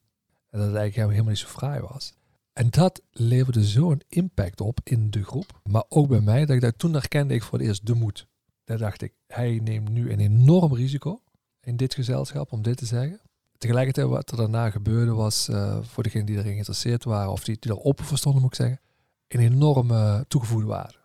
En 0.49 0.59
dat 0.59 0.67
het 0.67 0.77
eigenlijk 0.77 0.95
helemaal 0.95 1.31
niet 1.31 1.37
zo 1.37 1.47
fraai 1.47 1.79
was. 1.79 2.13
En 2.53 2.69
dat 2.69 3.01
leverde 3.11 3.63
zo'n 3.63 4.01
impact 4.07 4.61
op 4.61 4.79
in 4.83 5.11
de 5.11 5.23
groep. 5.23 5.59
Maar 5.63 5.83
ook 5.89 6.07
bij 6.07 6.21
mij, 6.21 6.45
dat 6.45 6.55
ik 6.55 6.61
dat 6.61 6.77
toen 6.77 6.93
herkende 6.93 7.33
ik 7.33 7.43
voor 7.43 7.57
het 7.57 7.67
eerst 7.67 7.85
de 7.85 7.93
moed. 7.93 8.27
Daar 8.63 8.77
dacht 8.77 9.01
ik, 9.01 9.13
hij 9.27 9.59
neemt 9.63 9.89
nu 9.89 10.11
een 10.11 10.19
enorm 10.19 10.73
risico 10.73 11.21
in 11.61 11.77
dit 11.77 11.93
gezelschap 11.93 12.51
om 12.51 12.61
dit 12.61 12.77
te 12.77 12.85
zeggen. 12.85 13.19
Tegelijkertijd 13.57 14.07
wat 14.07 14.31
er 14.31 14.37
daarna 14.37 14.69
gebeurde 14.69 15.11
was, 15.11 15.47
eh, 15.47 15.77
voor 15.81 16.03
degenen 16.03 16.25
die 16.25 16.35
erin 16.35 16.51
geïnteresseerd 16.51 17.03
waren, 17.03 17.31
of 17.31 17.43
die, 17.43 17.57
die 17.59 17.71
er 17.71 17.83
open 17.83 18.05
voor 18.05 18.17
stonden 18.17 18.41
moet 18.41 18.51
ik 18.51 18.57
zeggen, 18.57 18.79
een 19.27 19.39
enorme 19.39 20.25
toegevoegde 20.27 20.67
waarde. 20.67 20.96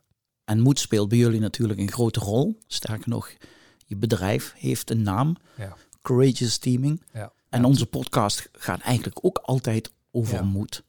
En 0.53 0.61
moed 0.61 0.79
speelt 0.79 1.09
bij 1.09 1.19
jullie 1.19 1.41
natuurlijk 1.41 1.79
een 1.81 1.91
grote 1.93 2.21
rol. 2.21 2.59
Sterker 2.67 3.09
nog, 3.09 3.31
je 3.87 3.97
bedrijf 3.97 4.53
heeft 4.57 4.91
een 4.91 5.03
naam. 5.03 5.37
Ja. 5.57 5.77
Courageous 6.03 6.59
Teaming. 6.59 7.03
Ja. 7.13 7.33
En 7.49 7.61
Ja. 7.61 7.67
onze 7.67 7.87
podcast 7.87 8.49
gaat 8.53 8.81
eigenlijk 8.81 9.19
ook 9.25 9.39
altijd 9.39 9.93
over 10.11 10.35
Ja. 10.35 10.43
moed. 10.43 10.85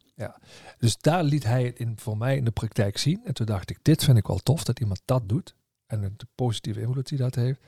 Dus 0.77 0.97
daar 0.97 1.23
liet 1.23 1.43
hij 1.43 1.63
het 1.63 1.79
in, 1.79 1.93
voor 1.99 2.17
mij 2.17 2.37
in 2.37 2.43
de 2.45 2.51
praktijk 2.51 2.97
zien. 2.97 3.21
En 3.25 3.33
toen 3.33 3.45
dacht 3.45 3.69
ik, 3.69 3.79
dit 3.81 4.03
vind 4.03 4.17
ik 4.17 4.27
wel 4.27 4.37
tof 4.37 4.63
dat 4.63 4.79
iemand 4.79 5.01
dat 5.05 5.29
doet. 5.29 5.55
En 5.87 6.01
de 6.01 6.27
positieve 6.35 6.81
invloed 6.81 7.07
die 7.07 7.17
dat 7.17 7.35
heeft. 7.35 7.59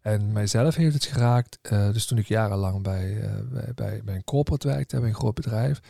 En 0.00 0.32
mijzelf 0.32 0.74
heeft 0.74 0.94
het 0.94 1.04
geraakt. 1.04 1.58
eh, 1.62 1.92
dus 1.92 2.06
toen 2.06 2.18
ik 2.18 2.26
jarenlang 2.28 2.82
bij, 2.82 3.30
bij, 3.52 3.72
bij, 3.74 4.02
bij 4.04 4.14
een 4.14 4.24
corporate 4.24 4.68
werkte, 4.68 4.98
bij 5.00 5.08
een 5.08 5.14
groot 5.14 5.34
bedrijf. 5.34 5.80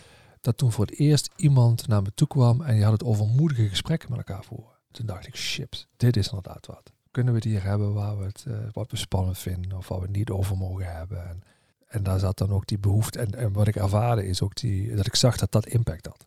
Dat 0.40 0.56
toen 0.56 0.72
voor 0.72 0.86
het 0.86 0.98
eerst 0.98 1.30
iemand 1.36 1.86
naar 1.88 2.02
me 2.02 2.14
toe 2.14 2.26
kwam 2.28 2.60
en 2.62 2.76
je 2.76 2.82
had 2.82 2.92
het 2.92 3.04
over 3.04 3.26
moedige 3.26 3.68
gesprekken 3.68 4.08
met 4.10 4.18
elkaar 4.18 4.44
voeren. 4.44 4.74
Toen 4.96 5.06
dacht 5.06 5.26
ik, 5.26 5.36
chips, 5.36 5.86
dit 5.96 6.16
is 6.16 6.28
inderdaad 6.28 6.66
wat. 6.66 6.92
Kunnen 7.10 7.32
we 7.32 7.38
het 7.38 7.48
hier 7.48 7.62
hebben 7.62 7.92
waar 7.92 8.18
we 8.18 8.24
het, 8.24 8.44
eh, 8.48 8.58
wat 8.72 8.90
we 8.90 8.96
spannend 8.96 9.38
vinden 9.38 9.78
of 9.78 9.88
waar 9.88 9.98
we 9.98 10.06
het 10.06 10.16
niet 10.16 10.30
over 10.30 10.56
mogen 10.56 10.94
hebben. 10.96 11.28
En, 11.28 11.42
en 11.86 12.02
daar 12.02 12.18
zat 12.18 12.38
dan 12.38 12.50
ook 12.50 12.66
die 12.66 12.78
behoefte. 12.78 13.18
En, 13.18 13.34
en 13.34 13.52
wat 13.52 13.66
ik 13.66 13.76
ervaarde 13.76 14.26
is 14.26 14.42
ook 14.42 14.54
die, 14.54 14.94
dat 14.94 15.06
ik 15.06 15.14
zag 15.14 15.36
dat 15.36 15.52
dat 15.52 15.66
impact 15.66 16.06
had. 16.06 16.24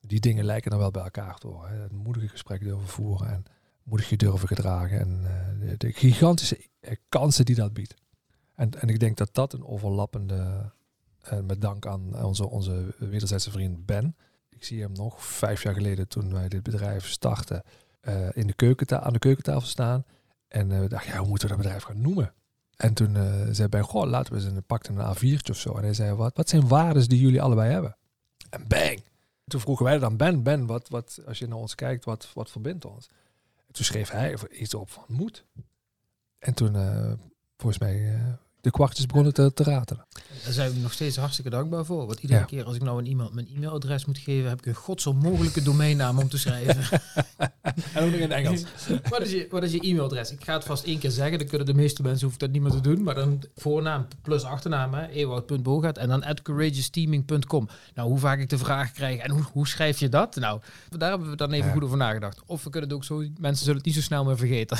Die 0.00 0.20
dingen 0.20 0.44
lijken 0.44 0.70
dan 0.70 0.80
wel 0.80 0.90
bij 0.90 1.02
elkaar 1.02 1.38
te. 1.38 1.48
Het 1.64 1.92
moedige 1.92 2.28
gesprek 2.28 2.62
durven 2.62 2.88
voeren 2.88 3.28
en 3.30 3.44
moedig 3.82 4.08
je 4.08 4.16
durven 4.16 4.48
gedragen. 4.48 5.00
En 5.00 5.20
eh, 5.24 5.74
de, 5.76 5.92
gigantische 5.92 6.68
eh, 6.80 6.96
kansen 7.08 7.44
die 7.44 7.54
dat 7.54 7.72
biedt. 7.72 7.94
En, 8.54 8.80
en 8.80 8.88
ik 8.88 9.00
denk 9.00 9.16
dat 9.16 9.28
dat 9.32 9.52
een 9.52 9.64
overlappende, 9.64 10.72
eh, 11.20 11.40
met 11.40 11.60
dank 11.60 11.86
aan 11.86 12.24
onze, 12.24 12.48
onze 12.48 12.94
wederzijdse 12.98 13.50
vriend 13.50 13.86
Ben. 13.86 14.16
Ik 14.48 14.64
zie 14.64 14.80
hem 14.80 14.92
nog 14.92 15.24
vijf 15.24 15.62
jaar 15.62 15.74
geleden 15.74 16.08
toen 16.08 16.32
wij 16.32 16.48
dit 16.48 16.62
bedrijf 16.62 17.06
startten 17.06 17.62
eh, 18.06 18.28
in 18.32 18.46
de 18.46 18.52
keukenta 18.52 19.00
aan 19.00 19.12
de 19.12 19.18
keukentafel 19.18 19.68
staan. 19.68 20.04
En 20.48 20.72
eh, 20.72 20.80
we 20.80 20.88
dachten, 20.88 21.12
ja, 21.12 21.18
hoe 21.18 21.28
moeten 21.28 21.48
we 21.48 21.54
dat 21.54 21.62
bedrijf 21.62 21.82
gaan 21.82 22.00
noemen? 22.00 22.32
En 22.76 22.94
toen 22.94 23.16
eh, 23.16 23.46
zei 23.50 23.68
Ben, 23.68 23.84
goh, 23.84 24.06
laten 24.06 24.32
we 24.32 24.38
eens 24.38 24.48
een 24.48 24.62
pakte 24.62 24.92
een 24.92 25.16
A4'tje 25.16 25.50
of 25.50 25.56
zo. 25.56 25.76
En 25.76 25.82
hij 25.82 25.94
zei, 25.94 26.14
wat, 26.14 26.36
wat 26.36 26.48
zijn 26.48 26.68
waarden 26.68 27.08
die 27.08 27.20
jullie 27.20 27.42
allebei 27.42 27.72
hebben? 27.72 27.96
En 28.50 28.64
bang! 28.68 29.02
Toen 29.46 29.60
vroegen 29.60 29.84
wij 29.84 29.98
dan 29.98 30.16
Ben, 30.16 30.42
Ben, 30.42 30.66
wat, 30.66 30.88
wat, 30.88 31.20
als 31.26 31.38
je 31.38 31.48
naar 31.48 31.58
ons 31.58 31.74
kijkt, 31.74 32.04
wat, 32.04 32.30
wat 32.34 32.50
verbindt 32.50 32.84
ons? 32.84 33.08
En 33.66 33.72
toen 33.72 33.84
schreef 33.84 34.10
hij 34.10 34.36
iets 34.50 34.74
op 34.74 34.90
van 34.90 35.04
moed. 35.06 35.44
En 36.38 36.54
toen, 36.54 36.72
volgens 37.56 37.78
mij, 37.78 38.18
de 38.66 38.72
kwartjes 38.72 39.06
begonnen 39.06 39.34
te, 39.34 39.52
te 39.54 39.62
ratelen. 39.62 40.06
Daar 40.44 40.52
zijn 40.52 40.72
we 40.72 40.78
nog 40.80 40.92
steeds 40.92 41.16
hartstikke 41.16 41.50
dankbaar 41.50 41.84
voor. 41.84 42.06
Want 42.06 42.18
iedere 42.20 42.40
Ja. 42.40 42.46
keer 42.46 42.64
als 42.64 42.74
ik 42.76 42.82
nou 42.82 42.98
een 42.98 43.06
iemand 43.06 43.34
mijn 43.34 43.48
e-mailadres 43.54 44.04
moet 44.04 44.18
geven, 44.18 44.48
heb 44.48 44.58
ik 44.58 44.66
een 44.66 44.74
godsonmogelijke 44.74 45.62
domeinnaam 45.62 46.18
om 46.18 46.28
te 46.28 46.38
schrijven. 46.38 46.84
En 47.94 48.04
ook 48.04 48.10
nog 48.10 48.20
in 48.20 48.20
het 48.20 48.30
Engels. 48.30 48.62
wat, 49.10 49.20
is 49.20 49.30
je, 49.30 49.46
wat 49.50 49.62
is 49.62 49.72
je 49.72 49.80
e-mailadres? 49.80 50.30
Ik 50.30 50.44
ga 50.44 50.52
het 50.54 50.64
vast 50.64 50.84
één 50.84 50.98
keer 50.98 51.10
zeggen. 51.10 51.38
Dan 51.38 51.46
kunnen 51.48 51.66
de 51.66 51.74
meeste 51.74 52.02
mensen 52.02 52.20
hoeven 52.22 52.38
dat 52.40 52.50
niet 52.50 52.62
meer 52.62 52.70
te 52.70 52.80
doen. 52.80 53.02
Maar 53.02 53.14
dan 53.14 53.42
voornaam 53.56 54.06
plus 54.22 54.42
achternaam, 54.42 54.94
ewout.bogaert 54.94 55.98
en 55.98 56.08
dan 56.08 56.24
at 56.24 56.42
courageousteaming.com. 56.42 57.68
Nou, 57.94 58.08
hoe 58.08 58.18
vaak 58.18 58.38
ik 58.38 58.48
de 58.50 58.58
vraag 58.58 58.92
krijg 58.92 59.20
en 59.20 59.30
hoe, 59.30 59.42
hoe 59.52 59.68
schrijf 59.68 59.98
je 59.98 60.08
dat? 60.08 60.36
Nou, 60.36 60.60
daar 60.98 61.10
hebben 61.10 61.30
we 61.30 61.36
dan 61.36 61.52
even 61.52 61.66
Ja. 61.66 61.72
goed 61.72 61.82
over 61.84 61.96
nagedacht. 61.96 62.42
Of 62.46 62.64
we 62.64 62.70
kunnen 62.70 62.88
het 62.88 62.98
ook 62.98 63.04
zo, 63.04 63.16
mensen 63.38 63.64
zullen 63.64 63.76
het 63.76 63.84
niet 63.86 63.94
zo 63.94 64.00
snel 64.00 64.24
meer 64.24 64.36
vergeten. 64.36 64.78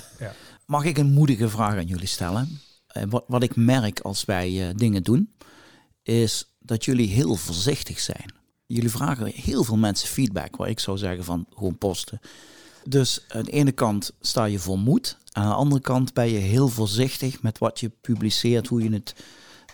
Mag 0.67 0.85
ik 0.85 0.99
een 0.99 1.13
moedige 1.13 1.49
vraag 1.49 1.75
aan 1.75 1.87
jullie 1.87 2.07
stellen? 2.07 2.61
Eh, 2.97 3.03
wat, 3.09 3.25
wat 3.27 3.43
ik 3.43 3.57
merk 3.57 4.01
als 4.01 4.25
wij 4.25 4.69
eh, 4.69 4.75
dingen 4.77 5.03
doen, 5.03 5.35
is 6.03 6.55
dat 6.59 6.85
jullie 6.85 7.09
heel 7.09 7.35
voorzichtig 7.37 8.01
zijn. 8.01 8.35
Jullie 8.67 8.91
vragen 8.91 9.27
heel 9.27 9.65
veel 9.65 9.77
mensen 9.77 10.09
feedback, 10.09 10.57
waar 10.57 10.69
ik 10.69 10.81
zou 10.81 10.99
zeggen 10.99 11.25
van 11.25 11.47
gewoon 11.55 11.79
posten. 11.79 12.21
Dus 12.85 13.25
aan 13.29 13.45
de 13.45 13.51
ene 13.51 13.73
kant 13.73 14.13
sta 14.21 14.45
je 14.45 14.59
voor 14.59 14.79
moed. 14.79 15.19
Aan 15.33 15.49
de 15.49 15.55
andere 15.55 15.81
kant 15.81 16.15
ben 16.15 16.29
je 16.29 16.39
heel 16.39 16.69
voorzichtig 16.69 17.43
met 17.43 17.59
wat 17.59 17.81
je 17.81 17.89
publiceert, 17.89 18.67
hoe 18.67 18.83
je 18.83 18.93
het, 18.93 19.15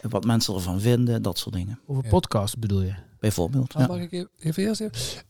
wat 0.01 0.25
mensen 0.25 0.55
ervan 0.55 0.81
vinden, 0.81 1.23
dat 1.23 1.39
soort 1.39 1.55
dingen. 1.55 1.81
Over 1.87 2.05
Ja. 2.05 2.11
podcast 2.11 2.59
bedoel 2.59 2.83
je? 2.83 2.95
Bijvoorbeeld. 3.21 3.73
Ja. 3.73 3.87
mag 3.87 3.99
ik 4.01 4.13
even- 4.13 4.31
even 4.39 4.63
eerst 4.67 4.81
even? 4.81 5.23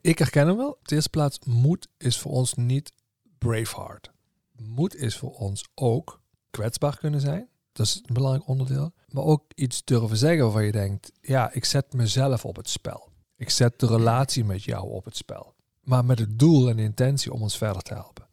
Ik 0.00 0.18
herken 0.18 0.46
hem 0.46 0.56
wel. 0.56 0.70
Op 0.70 0.88
de 0.88 0.94
eerste 0.94 1.10
plaats, 1.10 1.38
moed 1.44 1.88
is 1.98 2.18
voor 2.18 2.32
ons 2.32 2.54
niet 2.54 2.92
Braveheart. 3.38 4.10
Moed 4.56 4.94
is 4.96 5.16
voor 5.16 5.30
ons 5.34 5.64
ook 5.74 6.19
kwetsbaar 6.50 6.98
kunnen 6.98 7.20
zijn. 7.20 7.48
Dat 7.72 7.86
is 7.86 8.02
een 8.06 8.14
belangrijk 8.14 8.48
onderdeel. 8.48 8.92
Maar 9.08 9.24
ook 9.24 9.44
iets 9.54 9.84
durven 9.84 10.16
zeggen 10.16 10.42
waarvan 10.42 10.64
je 10.64 10.72
denkt, 10.72 11.12
ja, 11.20 11.52
ik 11.52 11.64
zet 11.64 11.92
mezelf 11.92 12.44
op 12.44 12.56
het 12.56 12.68
spel. 12.68 13.08
Ik 13.36 13.50
zet 13.50 13.80
de 13.80 13.86
relatie 13.86 14.44
met 14.44 14.64
jou 14.64 14.90
op 14.90 15.04
het 15.04 15.16
spel. 15.16 15.54
Maar 15.80 16.04
met 16.04 16.18
het 16.18 16.38
doel 16.38 16.68
en 16.68 16.76
de 16.76 16.82
intentie 16.82 17.32
om 17.32 17.42
ons 17.42 17.56
verder 17.56 17.82
te 17.82 17.94
helpen. 17.94 18.28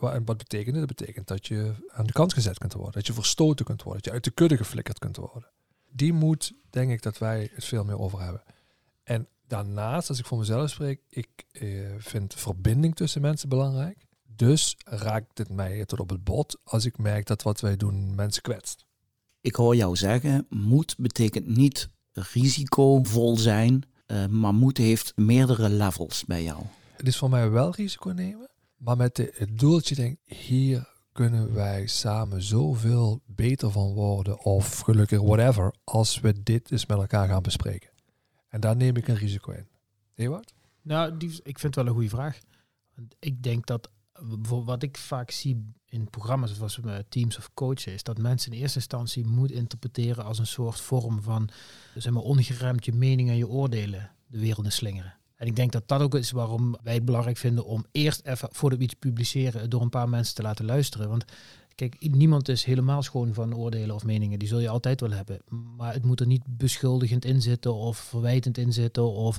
En 0.00 0.24
wat 0.24 0.36
betekent 0.36 0.76
dat? 0.76 0.88
Dat 0.88 0.96
betekent 0.96 1.28
dat 1.28 1.46
je 1.46 1.74
aan 1.88 2.06
de 2.06 2.12
kant 2.12 2.32
gezet 2.32 2.58
kunt 2.58 2.72
worden. 2.72 2.92
Dat 2.92 3.06
je 3.06 3.12
verstoten 3.12 3.64
kunt 3.64 3.82
worden. 3.82 4.02
Dat 4.02 4.10
je 4.10 4.16
uit 4.16 4.24
de 4.24 4.30
kudde 4.30 4.56
geflikkerd 4.56 4.98
kunt 4.98 5.16
worden. 5.16 5.50
Die 5.90 6.12
moet, 6.12 6.52
denk 6.70 6.90
ik, 6.90 7.02
dat 7.02 7.18
wij 7.18 7.50
het 7.54 7.64
veel 7.64 7.84
meer 7.84 7.98
over 7.98 8.20
hebben. 8.20 8.42
En 9.02 9.28
daarnaast, 9.46 10.08
als 10.08 10.18
ik 10.18 10.26
voor 10.26 10.38
mezelf 10.38 10.70
spreek, 10.70 11.00
ik 11.08 11.28
eh, 11.52 11.68
vind 11.98 12.34
verbinding 12.34 12.96
tussen 12.96 13.20
mensen 13.20 13.48
belangrijk. 13.48 14.06
Dus 14.42 14.76
raakt 14.84 15.38
het 15.38 15.48
mij 15.48 15.84
tot 15.84 16.00
op 16.00 16.10
het 16.10 16.24
bot 16.24 16.58
als 16.64 16.84
ik 16.84 16.98
merk 16.98 17.26
dat 17.26 17.42
wat 17.42 17.60
wij 17.60 17.76
doen 17.76 18.14
mensen 18.14 18.42
kwetst. 18.42 18.84
Ik 19.40 19.54
hoor 19.54 19.76
jou 19.76 19.96
zeggen, 19.96 20.46
moed 20.48 20.94
betekent 20.98 21.46
niet 21.46 21.88
risicovol 22.12 23.36
zijn, 23.36 23.82
uh, 24.06 24.26
maar 24.26 24.54
moed 24.54 24.76
heeft 24.78 25.12
meerdere 25.16 25.68
levels 25.68 26.24
bij 26.24 26.42
jou. 26.42 26.62
Het 26.96 27.06
is 27.06 27.16
voor 27.16 27.30
mij 27.30 27.50
wel 27.50 27.74
risico 27.74 28.10
nemen, 28.10 28.50
maar 28.76 28.96
met 28.96 29.16
de, 29.16 29.32
het 29.34 29.58
doeltje 29.58 29.94
denk 29.94 30.18
hier 30.24 30.88
kunnen 31.12 31.54
wij 31.54 31.86
samen 31.86 32.42
zoveel 32.42 33.20
beter 33.26 33.70
van 33.70 33.92
worden 33.92 34.38
of 34.44 34.78
gelukkig 34.78 35.20
whatever 35.20 35.74
als 35.84 36.20
we 36.20 36.42
dit 36.42 36.70
eens 36.70 36.86
met 36.86 36.98
elkaar 36.98 37.28
gaan 37.28 37.42
bespreken. 37.42 37.90
En 38.48 38.60
daar 38.60 38.76
neem 38.76 38.96
ik 38.96 39.08
een 39.08 39.16
risico 39.16 39.52
in. 39.52 39.68
Ewart? 40.14 40.54
Nou, 40.80 41.16
die, 41.16 41.30
ik 41.42 41.58
vind 41.58 41.62
het 41.62 41.74
wel 41.74 41.86
een 41.86 41.92
goede 41.92 42.08
vraag. 42.08 42.38
Ik 43.18 43.42
denk 43.42 43.66
dat 43.66 43.90
wat 44.64 44.82
ik 44.82 44.96
vaak 44.96 45.30
zie 45.30 45.72
in 45.84 46.10
programma's 46.10 46.54
zoals 46.54 46.80
met 46.80 47.10
teams 47.10 47.38
of 47.38 47.50
coaches, 47.54 47.94
is 47.94 48.02
dat 48.02 48.18
mensen 48.18 48.52
in 48.52 48.58
eerste 48.58 48.78
instantie 48.78 49.26
moet 49.26 49.50
interpreteren 49.50 50.24
als 50.24 50.38
een 50.38 50.46
soort 50.46 50.80
vorm 50.80 51.22
van 51.22 51.48
zeg 51.94 52.12
maar, 52.12 52.22
je 52.76 52.92
mening 52.92 53.28
en 53.28 53.36
je 53.36 53.48
oordelen 53.48 54.10
de 54.26 54.38
wereld 54.38 54.64
in 54.64 54.72
slingeren. 54.72 55.14
En 55.36 55.46
ik 55.46 55.56
denk 55.56 55.72
dat 55.72 55.88
dat 55.88 56.00
ook 56.00 56.14
is 56.14 56.30
waarom 56.30 56.76
wij 56.82 56.94
het 56.94 57.04
belangrijk 57.04 57.36
vinden 57.36 57.64
om 57.64 57.84
eerst 57.92 58.20
even 58.24 58.48
voordat 58.52 58.78
we 58.78 58.84
iets 58.84 58.94
publiceren 58.94 59.70
door 59.70 59.82
een 59.82 59.88
paar 59.88 60.08
mensen 60.08 60.34
te 60.34 60.42
laten 60.42 60.64
luisteren. 60.64 61.08
Want 61.08 61.24
kijk, 61.74 61.96
niemand 62.00 62.48
is 62.48 62.64
helemaal 62.64 63.02
schoon 63.02 63.34
van 63.34 63.54
oordelen 63.54 63.94
of 63.94 64.04
meningen. 64.04 64.38
Die 64.38 64.48
zul 64.48 64.58
je 64.58 64.68
altijd 64.68 65.00
wel 65.00 65.10
hebben. 65.10 65.40
Maar 65.76 65.92
het 65.92 66.04
moet 66.04 66.20
er 66.20 66.26
niet 66.26 66.42
beschuldigend 66.46 67.24
in 67.24 67.42
zitten 67.42 67.74
of 67.74 67.98
verwijtend 67.98 68.58
in 68.58 68.72
zitten 68.72 69.12
of 69.12 69.38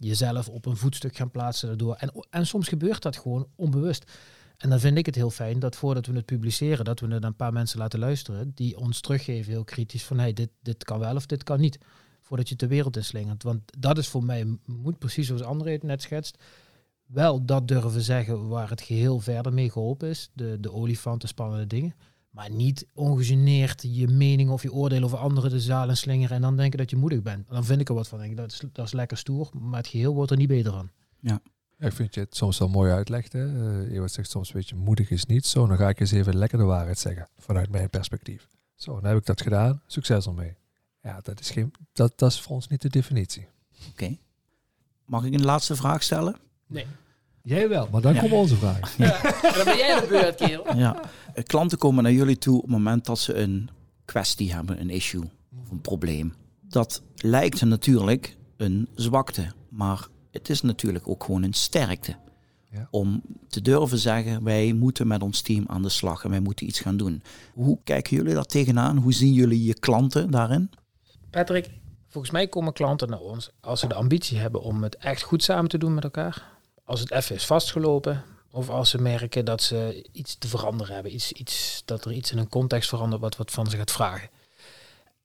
jezelf 0.00 0.48
op 0.48 0.66
een 0.66 0.76
voetstuk 0.76 1.16
gaan 1.16 1.30
plaatsen 1.30 1.68
daardoor. 1.68 1.94
En, 1.94 2.12
en 2.30 2.46
soms 2.46 2.68
gebeurt 2.68 3.02
dat 3.02 3.16
gewoon 3.16 3.48
onbewust. 3.56 4.12
En 4.56 4.70
dan 4.70 4.80
vind 4.80 4.98
ik 4.98 5.06
het 5.06 5.14
heel 5.14 5.30
fijn 5.30 5.58
dat 5.58 5.76
voordat 5.76 6.06
we 6.06 6.14
het 6.14 6.24
publiceren, 6.24 6.84
dat 6.84 7.00
we 7.00 7.06
het 7.06 7.24
een 7.24 7.36
paar 7.36 7.52
mensen 7.52 7.78
laten 7.78 7.98
luisteren 7.98 8.52
die 8.54 8.78
ons 8.78 9.00
teruggeven 9.00 9.52
heel 9.52 9.64
kritisch 9.64 10.04
van 10.04 10.18
hey, 10.18 10.32
dit, 10.32 10.50
dit 10.62 10.84
kan 10.84 10.98
wel 10.98 11.16
of 11.16 11.26
dit 11.26 11.42
kan 11.42 11.60
niet. 11.60 11.78
Voordat 12.20 12.48
je 12.48 12.56
de 12.56 12.66
wereld 12.66 12.96
inslingert. 12.96 13.42
Want 13.42 13.62
dat 13.78 13.98
is 13.98 14.08
voor 14.08 14.24
mij, 14.24 14.58
moet 14.64 14.98
precies 14.98 15.26
zoals 15.26 15.42
André 15.42 15.70
het 15.70 15.82
net 15.82 16.02
schetst, 16.02 16.38
wel 17.06 17.44
dat 17.44 17.68
durven 17.68 18.02
zeggen 18.02 18.48
waar 18.48 18.70
het 18.70 18.80
geheel 18.80 19.20
verder 19.20 19.52
mee 19.52 19.70
geholpen 19.70 20.08
is. 20.08 20.30
De, 20.32 20.60
de 20.60 20.72
olifanten, 20.72 21.28
spannende 21.28 21.66
dingen. 21.66 21.94
Maar 22.30 22.50
niet 22.50 22.86
ongegeneerd 22.94 23.82
je 23.82 24.08
mening 24.08 24.50
of 24.50 24.62
je 24.62 24.72
oordeel 24.72 25.02
over 25.02 25.18
anderen 25.18 25.50
de 25.50 25.60
zaal 25.60 25.88
en 25.88 25.96
slingeren 25.96 26.36
en 26.36 26.42
dan 26.42 26.56
denken 26.56 26.78
dat 26.78 26.90
je 26.90 26.96
moedig 26.96 27.22
bent. 27.22 27.48
Dan 27.48 27.64
vind 27.64 27.80
ik 27.80 27.88
er 27.88 27.94
wat 27.94 28.08
van. 28.08 28.18
Denk, 28.18 28.36
dat, 28.36 28.52
is, 28.52 28.62
dat 28.72 28.86
is 28.86 28.92
lekker 28.92 29.16
stoer, 29.16 29.50
maar 29.60 29.78
het 29.78 29.88
geheel 29.88 30.14
wordt 30.14 30.30
er 30.30 30.36
niet 30.36 30.48
beter 30.48 30.72
van. 30.72 30.90
Ja. 31.20 31.40
ja 31.76 31.86
ik 31.86 31.92
vind 31.92 32.14
je 32.14 32.20
het 32.20 32.36
soms 32.36 32.58
wel 32.58 32.68
mooi 32.68 32.92
uitlegt. 32.92 33.32
Hè? 33.32 33.46
Uh, 33.86 34.06
zegt 34.06 34.30
soms, 34.30 34.52
weet 34.52 34.68
je, 34.68 34.74
moedig 34.74 35.10
is 35.10 35.24
niet 35.24 35.46
zo. 35.46 35.66
Dan 35.66 35.76
ga 35.76 35.88
ik 35.88 36.00
eens 36.00 36.10
even 36.10 36.36
lekker 36.36 36.58
de 36.58 36.64
waarheid 36.64 36.98
zeggen, 36.98 37.28
vanuit 37.38 37.70
mijn 37.70 37.90
perspectief. 37.90 38.48
Zo, 38.74 38.94
dan 38.94 39.04
heb 39.04 39.18
ik 39.18 39.26
dat 39.26 39.40
gedaan. 39.40 39.82
Succes 39.86 40.26
ermee. 40.26 40.56
Ja, 41.02 41.20
dat 41.22 41.40
is, 41.40 41.50
geen, 41.50 41.72
dat, 41.92 42.18
dat 42.18 42.30
is 42.30 42.40
voor 42.40 42.54
ons 42.54 42.68
niet 42.68 42.82
de 42.82 42.88
definitie. 42.88 43.48
Oké. 43.90 44.16
Mag 45.04 45.24
ik 45.24 45.34
een 45.34 45.44
laatste 45.44 45.76
vraag 45.76 46.02
stellen? 46.02 46.36
Nee. 46.66 46.86
Jij 47.42 47.68
wel, 47.68 47.88
maar 47.92 48.00
dan 48.00 48.16
komt 48.16 48.32
onze 48.32 48.56
vraag. 48.56 48.96
Ja. 48.96 49.20
dan 49.56 49.64
ben 49.64 49.76
jij 49.76 50.00
de 50.00 50.06
beurt, 50.08 50.34
kerel. 50.34 50.76
Ja. 50.76 51.00
Klanten 51.42 51.78
komen 51.78 52.02
naar 52.02 52.12
jullie 52.12 52.38
toe 52.38 52.56
op 52.56 52.62
het 52.62 52.70
moment 52.70 53.04
dat 53.06 53.18
ze 53.18 53.34
een 53.34 53.68
kwestie 54.04 54.52
hebben, 54.52 54.80
een 54.80 54.90
issue 54.90 55.30
of 55.62 55.70
een 55.70 55.80
probleem. 55.80 56.34
Dat 56.60 57.02
lijkt 57.16 57.64
natuurlijk 57.64 58.36
een 58.56 58.88
zwakte, 58.94 59.52
maar 59.68 60.06
het 60.30 60.48
is 60.48 60.60
natuurlijk 60.60 61.08
ook 61.08 61.24
gewoon 61.24 61.42
een 61.42 61.52
sterkte. 61.52 62.16
Ja. 62.70 62.88
Om 62.90 63.22
te 63.48 63.62
durven 63.62 63.98
zeggen, 63.98 64.44
wij 64.44 64.72
moeten 64.72 65.06
met 65.06 65.22
ons 65.22 65.40
team 65.40 65.64
aan 65.66 65.82
de 65.82 65.88
slag 65.88 66.24
en 66.24 66.30
wij 66.30 66.40
moeten 66.40 66.66
iets 66.66 66.80
gaan 66.80 66.96
doen. 66.96 67.22
Hoe 67.54 67.78
kijken 67.84 68.16
jullie 68.16 68.34
daar 68.34 68.44
tegenaan? 68.44 68.96
Hoe 68.96 69.12
zien 69.12 69.32
jullie 69.32 69.64
je 69.64 69.74
klanten 69.74 70.30
daarin? 70.30 70.70
Patrick, 71.30 71.70
volgens 72.08 72.32
mij 72.32 72.48
komen 72.48 72.72
klanten 72.72 73.08
naar 73.08 73.20
ons 73.20 73.50
als 73.60 73.80
ze 73.80 73.86
de 73.86 73.94
ambitie 73.94 74.38
hebben 74.38 74.62
om 74.62 74.82
het 74.82 74.96
echt 74.96 75.22
goed 75.22 75.42
samen 75.42 75.70
te 75.70 75.78
doen 75.78 75.94
met 75.94 76.04
elkaar 76.04 76.58
als 76.90 77.00
het 77.00 77.10
even 77.10 77.34
is 77.34 77.46
vastgelopen, 77.46 78.24
of 78.50 78.68
als 78.68 78.90
ze 78.90 78.98
merken 78.98 79.44
dat 79.44 79.62
ze 79.62 80.06
iets 80.12 80.38
te 80.38 80.48
veranderen 80.48 80.94
hebben, 80.94 81.14
iets, 81.14 81.32
iets, 81.32 81.82
dat 81.84 82.04
er 82.04 82.12
iets 82.12 82.32
in 82.32 82.38
een 82.38 82.48
context 82.48 82.88
verandert 82.88 83.22
wat, 83.22 83.36
wat 83.36 83.50
van 83.50 83.70
ze 83.70 83.76
gaat 83.76 83.90
vragen. 83.90 84.30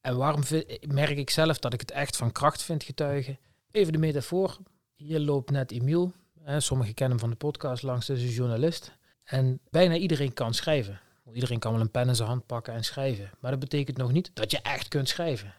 En 0.02 0.18
waarom 0.18 0.44
merk 0.88 1.18
ik 1.18 1.30
zelf 1.30 1.60
dat 1.60 1.74
ik 1.74 1.80
het 1.80 1.92
echt 1.92 2.18
van 2.18 2.32
kracht 2.32 2.64
vind 2.64 2.84
getuigen? 2.84 3.40
Even 3.72 3.94
de 3.94 4.00
metafoor. 4.00 4.58
Hier 4.96 5.20
loopt 5.20 5.52
net 5.52 5.72
Emiel. 5.72 6.12
Hè, 6.44 6.60
sommigen 6.60 6.94
kennen 6.94 7.18
hem 7.18 7.28
van 7.28 7.38
de 7.38 7.46
podcast 7.46 7.84
langs, 7.84 8.06
dus 8.06 8.22
een 8.22 8.30
journalist. 8.30 8.92
En 9.24 9.60
bijna 9.70 9.96
iedereen 9.96 10.34
kan 10.34 10.54
schrijven. 10.54 11.00
Iedereen 11.34 11.60
kan 11.60 11.72
wel 11.72 11.82
een 11.82 11.92
pen 11.92 12.08
in 12.08 12.16
zijn 12.16 12.28
hand 12.28 12.46
pakken 12.46 12.74
en 12.74 12.84
schrijven. 12.84 13.32
Maar 13.40 13.52
dat 13.52 13.60
betekent 13.60 13.98
nog 13.98 14.12
niet 14.12 14.32
dat 14.34 14.52
je 14.52 14.62
echt 14.62 14.88
kunt 14.88 15.10
schrijven. 15.10 15.54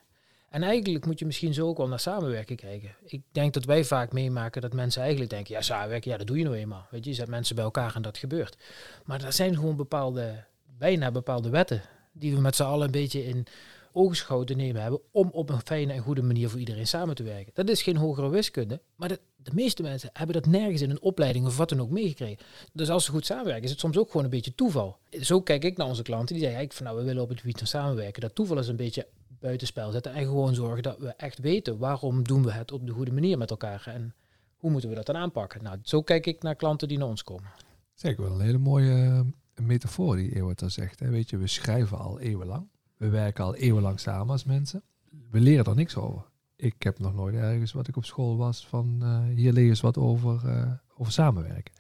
En 0.56 0.62
eigenlijk 0.62 1.06
moet 1.06 1.18
je 1.18 1.26
misschien 1.26 1.54
zo 1.54 1.66
ook 1.66 1.76
wel 1.76 1.88
naar 1.88 2.00
samenwerken 2.00 2.56
kijken. 2.56 2.94
Ik 3.04 3.22
denk 3.32 3.54
dat 3.54 3.64
wij 3.64 3.84
vaak 3.84 4.12
meemaken 4.12 4.62
dat 4.62 4.72
mensen 4.72 5.00
eigenlijk 5.02 5.30
denken, 5.30 5.54
ja, 5.54 5.60
samenwerken, 5.60 6.10
ja, 6.10 6.16
dat 6.16 6.26
doe 6.26 6.38
je 6.38 6.44
nou 6.44 6.56
eenmaal. 6.56 6.86
Weet 6.90 7.04
je, 7.04 7.10
je 7.10 7.16
zet 7.16 7.28
mensen 7.28 7.54
bij 7.54 7.64
elkaar 7.64 7.94
en 7.94 8.02
dat 8.02 8.18
gebeurt. 8.18 8.56
Maar 9.04 9.24
er 9.24 9.32
zijn 9.32 9.54
gewoon 9.54 9.76
bepaalde, 9.76 10.44
bijna 10.78 11.10
bepaalde 11.10 11.48
wetten 11.48 11.82
die 12.12 12.34
we 12.34 12.40
met 12.40 12.56
z'n 12.56 12.62
allen 12.62 12.86
een 12.86 12.92
beetje 12.92 13.24
in 13.24 13.46
oogschouw 13.92 14.44
te 14.44 14.54
nemen 14.54 14.82
hebben 14.82 15.00
om 15.10 15.28
op 15.32 15.50
een 15.50 15.60
fijne 15.64 15.92
en 15.92 16.00
goede 16.00 16.22
manier 16.22 16.48
voor 16.48 16.58
iedereen 16.58 16.86
samen 16.86 17.14
te 17.14 17.22
werken. 17.22 17.52
Dat 17.54 17.68
is 17.68 17.82
geen 17.82 17.96
hogere 17.96 18.28
wiskunde, 18.28 18.80
maar 18.94 19.08
de, 19.08 19.20
de 19.36 19.50
meeste 19.54 19.82
mensen 19.82 20.10
hebben 20.12 20.34
dat 20.34 20.46
nergens 20.46 20.82
in 20.82 20.90
een 20.90 21.02
opleiding 21.02 21.46
of 21.46 21.56
wat 21.56 21.68
dan 21.68 21.80
ook 21.80 21.90
meegekregen. 21.90 22.44
Dus 22.72 22.90
als 22.90 23.04
ze 23.04 23.10
goed 23.10 23.26
samenwerken, 23.26 23.64
is 23.64 23.70
het 23.70 23.80
soms 23.80 23.98
ook 23.98 24.10
gewoon 24.10 24.24
een 24.24 24.30
beetje 24.30 24.54
toeval. 24.54 24.98
Zo 25.10 25.40
kijk 25.40 25.64
ik 25.64 25.76
naar 25.76 25.86
onze 25.86 26.02
klanten, 26.02 26.36
die 26.36 26.44
zeggen, 26.44 26.72
van 26.72 26.84
nou, 26.84 26.98
we 26.98 27.04
willen 27.04 27.22
op 27.22 27.28
het 27.28 27.40
gebied 27.40 27.58
van 27.58 27.66
samenwerken. 27.66 28.20
Dat 28.20 28.34
toeval 28.34 28.58
is 28.58 28.68
een 28.68 28.76
beetje 28.76 29.06
buitenspel 29.40 29.90
zetten 29.90 30.12
en 30.12 30.24
gewoon 30.24 30.54
zorgen 30.54 30.82
dat 30.82 30.98
we 30.98 31.08
echt 31.08 31.38
weten 31.38 31.78
waarom 31.78 32.24
doen 32.24 32.42
we 32.42 32.52
het 32.52 32.72
op 32.72 32.86
de 32.86 32.92
goede 32.92 33.12
manier 33.12 33.38
met 33.38 33.50
elkaar 33.50 33.86
en 33.86 34.14
hoe 34.56 34.70
moeten 34.70 34.90
we 34.90 34.96
dat 34.96 35.06
dan 35.06 35.16
aanpakken. 35.16 35.62
Nou, 35.62 35.78
zo 35.82 36.02
kijk 36.02 36.26
ik 36.26 36.42
naar 36.42 36.54
klanten 36.54 36.88
die 36.88 36.98
naar 36.98 37.08
ons 37.08 37.24
komen. 37.24 37.50
Zeg 37.94 38.16
wel 38.16 38.32
een 38.32 38.40
hele 38.40 38.58
mooie 38.58 38.94
uh, 38.94 39.20
metafoor 39.66 40.16
die 40.16 40.36
Eeuwert 40.36 40.58
daar 40.58 40.70
zegt. 40.70 41.00
Hè. 41.00 41.08
Weet 41.08 41.30
je, 41.30 41.36
we 41.36 41.46
schrijven 41.46 41.98
al 41.98 42.20
eeuwenlang. 42.20 42.68
We 42.96 43.08
werken 43.08 43.44
al 43.44 43.54
eeuwenlang 43.54 44.00
samen 44.00 44.30
als 44.30 44.44
mensen. 44.44 44.82
We 45.30 45.40
leren 45.40 45.64
er 45.64 45.74
niks 45.74 45.96
over. 45.96 46.24
Ik 46.56 46.82
heb 46.82 46.98
nog 46.98 47.14
nooit 47.14 47.34
ergens 47.34 47.72
wat 47.72 47.88
ik 47.88 47.96
op 47.96 48.04
school 48.04 48.36
was 48.36 48.66
van 48.66 48.98
uh, 49.02 49.24
hier 49.34 49.52
leer 49.52 49.68
eens 49.68 49.80
wat 49.80 49.98
over, 49.98 50.42
uh, 50.44 50.72
over 50.96 51.12
samenwerken. 51.12 51.74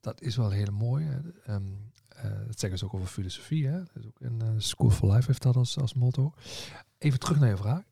Dat 0.00 0.20
is 0.20 0.36
wel 0.36 0.50
heel 0.50 0.72
mooi. 0.72 1.06
Um, 1.48 1.92
dat 2.46 2.60
zeggen 2.60 2.78
ze 2.78 2.84
ook 2.84 2.94
over 2.94 3.06
filosofie. 3.06 3.66
Hè? 3.66 3.78
Dat 3.78 3.96
is 3.96 4.06
ook 4.06 4.20
in 4.20 4.40
uh, 4.42 4.48
School 4.56 4.90
for 4.90 5.12
Life 5.12 5.26
heeft 5.26 5.42
dat 5.42 5.56
als, 5.56 5.78
als 5.78 5.94
motto. 5.94 6.34
Even 6.98 7.18
terug 7.18 7.40
naar 7.40 7.48
je 7.48 7.56
vraag. 7.56 7.82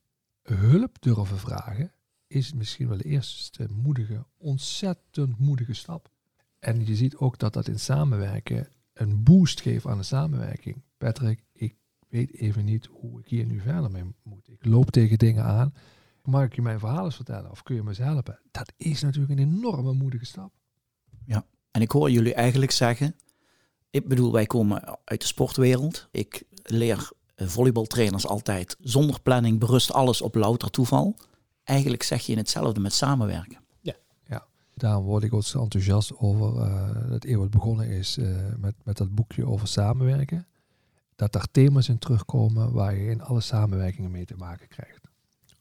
Hulp 0.43 1.01
durven 1.01 1.37
vragen 1.37 1.91
is 2.27 2.53
misschien 2.53 2.87
wel 2.87 2.97
de 2.97 3.03
eerste 3.03 3.67
moedige, 3.71 4.25
ontzettend 4.37 5.39
moedige 5.39 5.73
stap. 5.73 6.09
En 6.59 6.85
je 6.85 6.95
ziet 6.95 7.15
ook 7.15 7.37
dat 7.39 7.53
dat 7.53 7.67
in 7.67 7.79
samenwerken 7.79 8.67
een 8.93 9.23
boost 9.23 9.61
geeft 9.61 9.85
aan 9.85 9.97
de 9.97 10.03
samenwerking. 10.03 10.83
Patrick, 10.97 11.43
ik 11.53 11.75
weet 12.07 12.33
even 12.33 12.65
niet 12.65 12.85
hoe 12.85 13.19
ik 13.19 13.27
hier 13.27 13.45
nu 13.45 13.59
verder 13.59 13.91
mee 13.91 14.03
moet. 14.23 14.49
Ik 14.49 14.65
loop 14.65 14.91
tegen 14.91 15.17
dingen 15.17 15.43
aan. 15.43 15.73
Mag 16.23 16.43
ik 16.43 16.55
je 16.55 16.61
mijn 16.61 16.79
verhaal 16.79 17.05
eens 17.05 17.15
vertellen 17.15 17.51
of 17.51 17.63
kun 17.63 17.75
je 17.75 17.83
me 17.83 17.89
eens 17.89 17.97
helpen? 17.97 18.39
Dat 18.51 18.73
is 18.77 19.01
natuurlijk 19.01 19.39
een 19.39 19.47
enorme 19.47 19.93
moedige 19.93 20.25
stap. 20.25 20.53
Ja, 21.25 21.45
en 21.71 21.81
ik 21.81 21.91
hoor 21.91 22.11
jullie 22.11 22.33
eigenlijk 22.33 22.71
zeggen, 22.71 23.15
ik 23.93 24.07
bedoel, 24.07 24.31
wij 24.31 24.45
komen 24.45 24.97
uit 25.03 25.21
de 25.21 25.27
sportwereld. 25.27 26.07
Ik 26.11 26.43
leer 26.63 27.09
volleybaltrainers 27.35 28.27
altijd 28.27 28.77
zonder 28.79 29.21
planning 29.21 29.59
berust 29.59 29.91
alles 29.91 30.21
op 30.21 30.35
louter 30.35 30.69
toeval. 30.69 31.15
Eigenlijk 31.63 32.03
zeg 32.03 32.25
je 32.25 32.35
hetzelfde 32.35 32.79
met 32.79 32.93
samenwerken. 32.93 33.59
Ja, 33.81 33.95
ja. 34.27 34.45
daarom 34.73 35.05
word 35.05 35.23
ik 35.23 35.33
ook 35.33 35.43
zo 35.43 35.61
enthousiast 35.61 36.17
over 36.17 36.55
uh, 36.55 37.09
dat 37.09 37.23
Eeuwert 37.23 37.49
begonnen 37.49 37.87
is 37.87 38.17
uh, 38.17 38.37
met, 38.57 38.75
met 38.83 38.97
dat 38.97 39.15
boekje 39.15 39.45
over 39.47 39.67
samenwerken. 39.67 40.47
Dat 41.15 41.35
er 41.35 41.47
thema's 41.51 41.89
in 41.89 41.99
terugkomen 41.99 42.71
waar 42.71 42.95
je 42.95 43.09
in 43.09 43.21
alle 43.21 43.41
samenwerkingen 43.41 44.11
mee 44.11 44.25
te 44.25 44.35
maken 44.37 44.67
krijgt. 44.67 45.01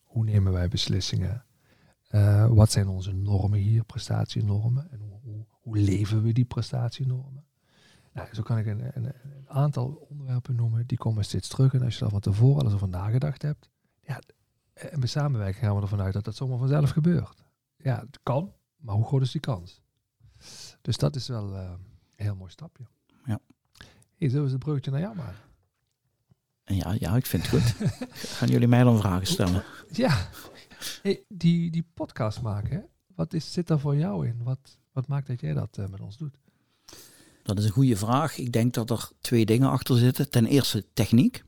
Hoe 0.03 0.25
nemen 0.25 0.53
wij 0.53 0.69
beslissingen? 0.69 1.45
Uh, 2.11 2.47
wat 2.51 2.71
zijn 2.71 2.89
onze 2.89 3.13
normen 3.13 3.59
hier, 3.59 3.85
prestatienormen? 3.85 4.91
En 4.91 5.01
hoe, 5.01 5.19
hoe, 5.23 5.45
hoe 5.51 5.77
leven 5.77 6.23
we 6.23 6.33
die 6.33 6.45
prestatienormen? 6.45 7.45
Nou, 8.13 8.29
zo 8.33 8.43
kan 8.43 8.59
ik 8.59 8.67
een, 8.67 8.97
een, 8.97 9.05
een 9.05 9.49
aantal 9.49 10.07
onderwerpen 10.11 10.55
noemen. 10.55 10.87
Die 10.87 10.99
komen 10.99 11.25
steeds 11.25 11.49
terug. 11.49 11.75
En 11.75 11.83
als 11.83 11.95
je 11.95 12.01
daar 12.01 12.11
van 12.11 12.21
tevoren 12.21 12.61
alles 12.61 12.73
over 12.75 12.89
nagedacht 12.89 13.43
hebt. 13.43 13.71
Ja, 14.01 14.21
en 14.75 15.01
bij 15.01 15.09
samenwerking 15.09 15.65
gaan 15.65 15.77
we 15.77 15.83
ervan 15.83 16.01
uit 16.01 16.13
dat 16.13 16.25
dat 16.25 16.37
zomaar 16.37 16.59
vanzelf 16.59 16.91
gebeurt. 16.91 17.45
Ja, 17.77 18.01
het 18.01 18.19
kan. 18.23 18.53
Maar 18.77 18.95
hoe 18.95 19.05
groot 19.05 19.23
is 19.23 19.31
die 19.31 19.41
kans? 19.41 19.81
Dus 20.81 20.97
dat 20.97 21.17
is 21.17 21.29
wel 21.29 21.55
eh, 21.55 21.71
een 22.17 22.25
heel 22.25 22.37
mooi 22.37 22.51
stapje. 22.51 22.85
Ja. 23.25 23.41
Hey, 24.17 24.29
zo 24.29 24.45
is 24.45 24.51
het 24.51 24.61
bruggetje 24.61 24.91
naar 24.91 25.01
jou 25.01 25.17
maar. 25.17 25.45
En 26.65 26.77
ja, 26.77 26.95
ja, 26.99 27.17
ik 27.17 27.27
vind 27.27 27.51
het 27.51 27.63
goed. 27.63 27.91
Gaan 28.39 28.49
jullie 28.49 28.69
mij 28.69 28.83
dan 28.83 28.99
vragen 28.99 29.27
stellen? 29.27 29.63
Ja, 29.91 30.29
hey, 31.03 31.25
die, 31.29 31.71
die 31.71 31.87
podcast 31.95 32.43
maken, 32.43 32.77
hè? 32.77 32.83
wat 33.15 33.33
is, 33.33 33.53
zit 33.53 33.67
daar 33.67 33.81
voor 33.81 33.97
jou 33.97 34.27
in? 34.27 34.43
Wat, 34.43 34.79
wat 34.93 35.07
maakt 35.07 35.27
dat 35.27 35.41
jij 35.41 35.53
dat 35.53 35.79
eh, 35.79 35.87
met 35.87 36.01
ons 36.01 36.17
doet? 36.17 36.39
Dat 37.43 37.59
is 37.59 37.65
een 37.65 37.71
goede 37.71 37.97
vraag. 37.97 38.39
Ik 38.39 38.53
denk 38.53 38.75
dat 38.75 38.91
er 38.91 39.11
twee 39.21 39.47
dingen 39.47 39.71
achter 39.71 39.99
zitten. 39.99 40.31
Ten 40.31 40.47
eerste 40.47 40.85
techniek. 40.93 41.45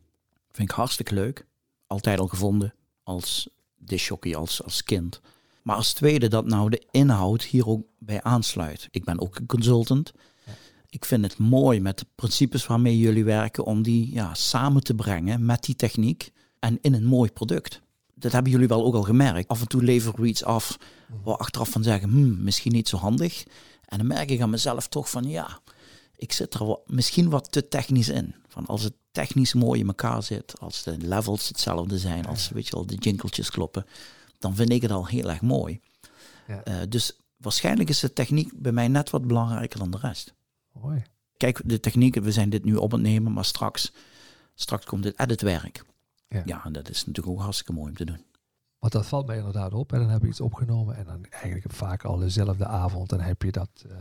Vind 0.51 0.71
ik 0.71 0.75
hartstikke 0.77 1.15
leuk. 1.15 1.47
Altijd 1.87 2.19
al 2.19 2.27
gevonden 2.27 2.75
als 3.03 3.49
disjockey, 3.77 4.37
als, 4.37 4.63
als 4.63 4.83
kind. 4.83 5.21
Maar 5.63 5.77
als 5.77 5.93
tweede 5.93 6.29
dat 6.29 6.47
nou 6.47 6.71
de 6.71 6.87
inhoud 6.91 7.43
hier 7.43 7.67
ook 7.67 7.87
bij 7.99 8.23
aansluit. 8.23 8.89
Ik 8.91 9.05
ben 9.05 9.21
ook 9.21 9.37
een 9.37 9.47
consultant. 9.47 10.13
Ik 10.89 11.05
vind 11.05 11.25
het 11.25 11.39
mooi 11.39 11.81
met 11.81 11.99
de 11.99 12.07
principes 12.15 12.67
waarmee 12.67 12.99
jullie 12.99 13.25
werken 13.25 13.65
om 13.65 13.83
die 13.83 14.13
ja, 14.13 14.35
samen 14.35 14.83
te 14.83 14.95
brengen 14.95 15.45
met 15.45 15.63
die 15.63 15.75
techniek 15.75 16.31
en 16.59 16.79
in 16.81 16.95
een 16.95 17.05
mooi 17.05 17.31
product. 17.31 17.81
Dat 18.15 18.33
hebben 18.33 18.53
jullie 18.53 18.69
wel 18.69 18.85
ook 18.85 18.95
al 18.95 19.03
gemerkt. 19.03 19.49
Af 19.49 19.61
en 19.61 19.69
toe 19.69 19.83
leveren 19.83 20.21
we 20.21 20.27
iets 20.27 20.45
af 20.45 20.77
waar 21.25 21.37
achteraf 21.37 21.69
van 21.69 21.83
zeggen, 21.83 22.11
hmm, 22.11 22.43
misschien 22.43 22.73
niet 22.73 22.89
zo 22.89 22.97
handig. 22.97 23.45
En 23.85 23.99
dan 23.99 24.07
merk 24.07 24.31
ik 24.31 24.41
aan 24.41 24.51
mezelf 24.51 24.89
toch 24.89 25.11
van 25.11 25.25
ja, 25.25 25.61
ik 26.17 26.33
zit 26.33 26.55
er 26.55 26.67
wat, 26.67 26.81
misschien 26.87 27.31
wat 27.31 27.53
te 27.53 27.69
technisch 27.69 28.09
in. 28.09 28.35
Van 28.49 28.67
als 28.67 28.83
het 28.83 28.95
technisch 29.11 29.55
mooi 29.55 29.81
in 29.81 29.87
elkaar 29.87 30.23
zit, 30.23 30.61
als 30.61 30.83
de 30.83 30.97
levels 30.99 31.49
hetzelfde 31.49 31.99
zijn, 31.99 32.27
als 32.27 32.49
weet 32.49 32.67
je 32.67 32.75
wel, 32.75 32.87
de 32.87 32.95
jinkeltjes 32.95 33.51
kloppen, 33.51 33.87
dan 34.39 34.55
vind 34.55 34.71
ik 34.71 34.83
het 34.83 34.91
al 34.91 35.07
heel 35.07 35.31
erg 35.31 35.41
mooi. 35.41 35.81
Ja. 36.47 36.69
Uh, 36.69 36.75
dus 36.89 37.19
waarschijnlijk 37.37 37.89
is 37.89 38.01
de 38.01 38.13
techniek 38.13 38.53
bij 38.55 38.73
mij 38.73 38.89
net 38.89 39.11
wat 39.11 39.27
belangrijker 39.27 39.79
dan 39.79 39.91
de 39.91 39.99
rest. 39.99 40.35
Mooi. 40.73 41.03
Kijk, 41.37 41.61
de 41.65 41.81
techniek, 41.81 42.15
we 42.15 42.33
zijn 42.33 42.51
dit 42.51 42.65
nu 42.65 42.75
op 42.75 42.91
het 42.91 43.01
nemen, 43.01 43.33
maar 43.33 43.45
straks, 43.45 43.93
straks 44.55 44.85
komt 44.85 45.05
het 45.05 45.21
editwerk. 45.21 45.85
Ja. 46.29 46.43
ja, 46.45 46.65
en 46.65 46.73
dat 46.73 46.89
is 46.89 47.07
natuurlijk 47.07 47.37
ook 47.37 47.43
hartstikke 47.43 47.73
mooi 47.73 47.91
om 47.91 47.97
te 47.97 48.05
doen. 48.05 48.25
Want 48.79 48.93
dat 48.93 49.07
valt 49.07 49.27
mij 49.27 49.37
inderdaad 49.37 49.73
op. 49.75 49.93
En 49.93 49.99
dan 49.99 50.09
heb 50.09 50.23
je 50.23 50.29
iets 50.29 50.41
opgenomen 50.41 50.97
en 50.97 51.05
dan 51.05 51.25
eigenlijk 51.25 51.75
vaak 51.75 52.05
al 52.05 52.17
dezelfde 52.17 52.67
avond. 52.67 53.09
Dan 53.09 53.21
heb 53.21 53.43
je 53.43 53.53
dat 53.53 53.85
uh, 53.87 53.93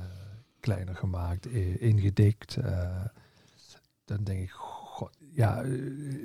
kleiner 0.63 0.95
gemaakt, 0.95 1.45
ingedikt. 1.79 2.57
Uh, 2.57 3.05
dan 4.05 4.23
denk 4.23 4.39
ik, 4.39 4.51
god, 4.51 5.17
ja, 5.31 5.63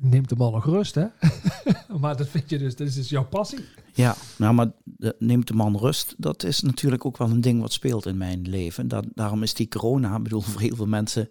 neemt 0.01 0.29
de 0.29 0.37
man 0.37 0.53
nog 0.53 0.65
rust, 0.65 0.95
hè? 0.95 1.07
maar 2.01 2.17
dat 2.17 2.29
vind 2.29 2.51
je 2.51 2.59
dus, 2.59 2.77
dat 2.77 2.87
is 2.87 2.95
dus 2.95 3.09
jouw 3.09 3.25
passie. 3.25 3.65
Ja, 3.93 4.17
nou, 4.37 4.55
maar 4.55 4.71
de, 4.85 5.17
neemt 5.19 5.47
de 5.47 5.55
man 5.55 5.77
rust, 5.77 6.15
dat 6.19 6.43
is 6.43 6.61
natuurlijk 6.61 7.05
ook 7.05 7.17
wel 7.17 7.31
een 7.31 7.41
ding 7.41 7.61
wat 7.61 7.73
speelt 7.73 8.07
in 8.07 8.17
mijn 8.17 8.49
leven. 8.49 8.89
Daarom 9.15 9.43
is 9.43 9.55
die 9.55 9.69
corona, 9.69 10.17
ik 10.17 10.23
bedoel, 10.23 10.41
voor 10.41 10.61
heel 10.61 10.77
veel 10.77 10.87
mensen 10.87 11.29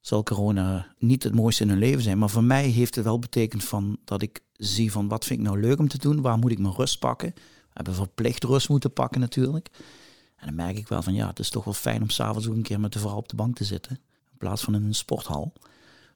zal 0.00 0.22
corona 0.22 0.94
niet 0.98 1.22
het 1.22 1.34
mooiste 1.34 1.62
in 1.62 1.68
hun 1.68 1.78
leven 1.78 2.02
zijn. 2.02 2.18
Maar 2.18 2.30
voor 2.30 2.44
mij 2.44 2.66
heeft 2.66 2.94
het 2.94 3.04
wel 3.04 3.18
betekend 3.18 3.64
van 3.64 3.98
dat 4.04 4.22
ik 4.22 4.40
zie 4.52 4.92
van 4.92 5.08
wat 5.08 5.24
vind 5.24 5.40
ik 5.40 5.46
nou 5.46 5.60
leuk 5.60 5.78
om 5.78 5.88
te 5.88 5.98
doen, 5.98 6.20
waar 6.20 6.38
moet 6.38 6.50
ik 6.50 6.58
mijn 6.58 6.74
rust 6.74 6.98
pakken. 6.98 7.32
We 7.34 7.70
hebben 7.72 7.94
verplicht 7.94 8.44
rust 8.44 8.68
moeten 8.68 8.92
pakken 8.92 9.20
natuurlijk. 9.20 9.70
En 10.44 10.54
dan 10.54 10.66
merk 10.66 10.76
ik 10.76 10.88
wel 10.88 11.02
van 11.02 11.14
ja, 11.14 11.26
het 11.26 11.38
is 11.38 11.50
toch 11.50 11.64
wel 11.64 11.74
fijn 11.74 12.02
om 12.02 12.10
s'avonds 12.10 12.48
ook 12.48 12.54
een 12.54 12.62
keer 12.62 12.80
met 12.80 12.92
de 12.92 12.98
vrouw 12.98 13.16
op 13.16 13.28
de 13.28 13.36
bank 13.36 13.56
te 13.56 13.64
zitten. 13.64 14.00
In 14.30 14.38
plaats 14.38 14.62
van 14.62 14.74
in 14.74 14.84
een 14.84 14.94
sporthal. 14.94 15.52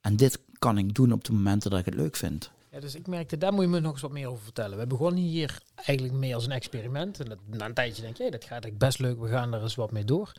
En 0.00 0.16
dit 0.16 0.40
kan 0.58 0.78
ik 0.78 0.94
doen 0.94 1.12
op 1.12 1.24
de 1.24 1.32
momenten 1.32 1.70
dat 1.70 1.78
ik 1.78 1.84
het 1.84 1.94
leuk 1.94 2.16
vind. 2.16 2.50
Ja, 2.70 2.80
dus 2.80 2.94
ik 2.94 3.06
merkte, 3.06 3.38
daar 3.38 3.52
moet 3.52 3.62
je 3.62 3.68
me 3.68 3.80
nog 3.80 3.92
eens 3.92 4.00
wat 4.00 4.10
meer 4.10 4.28
over 4.28 4.44
vertellen. 4.44 4.78
We 4.78 4.86
begonnen 4.86 5.22
hier 5.22 5.60
eigenlijk 5.74 6.18
mee 6.18 6.34
als 6.34 6.44
een 6.44 6.52
experiment. 6.52 7.20
En 7.20 7.38
na 7.44 7.66
een 7.66 7.74
tijdje 7.74 8.02
denk 8.02 8.16
je, 8.16 8.22
hey, 8.22 8.30
dat 8.30 8.42
gaat 8.42 8.50
eigenlijk 8.50 8.80
best 8.80 8.98
leuk, 8.98 9.20
we 9.20 9.28
gaan 9.28 9.54
er 9.54 9.62
eens 9.62 9.74
wat 9.74 9.92
mee 9.92 10.04
door. 10.04 10.32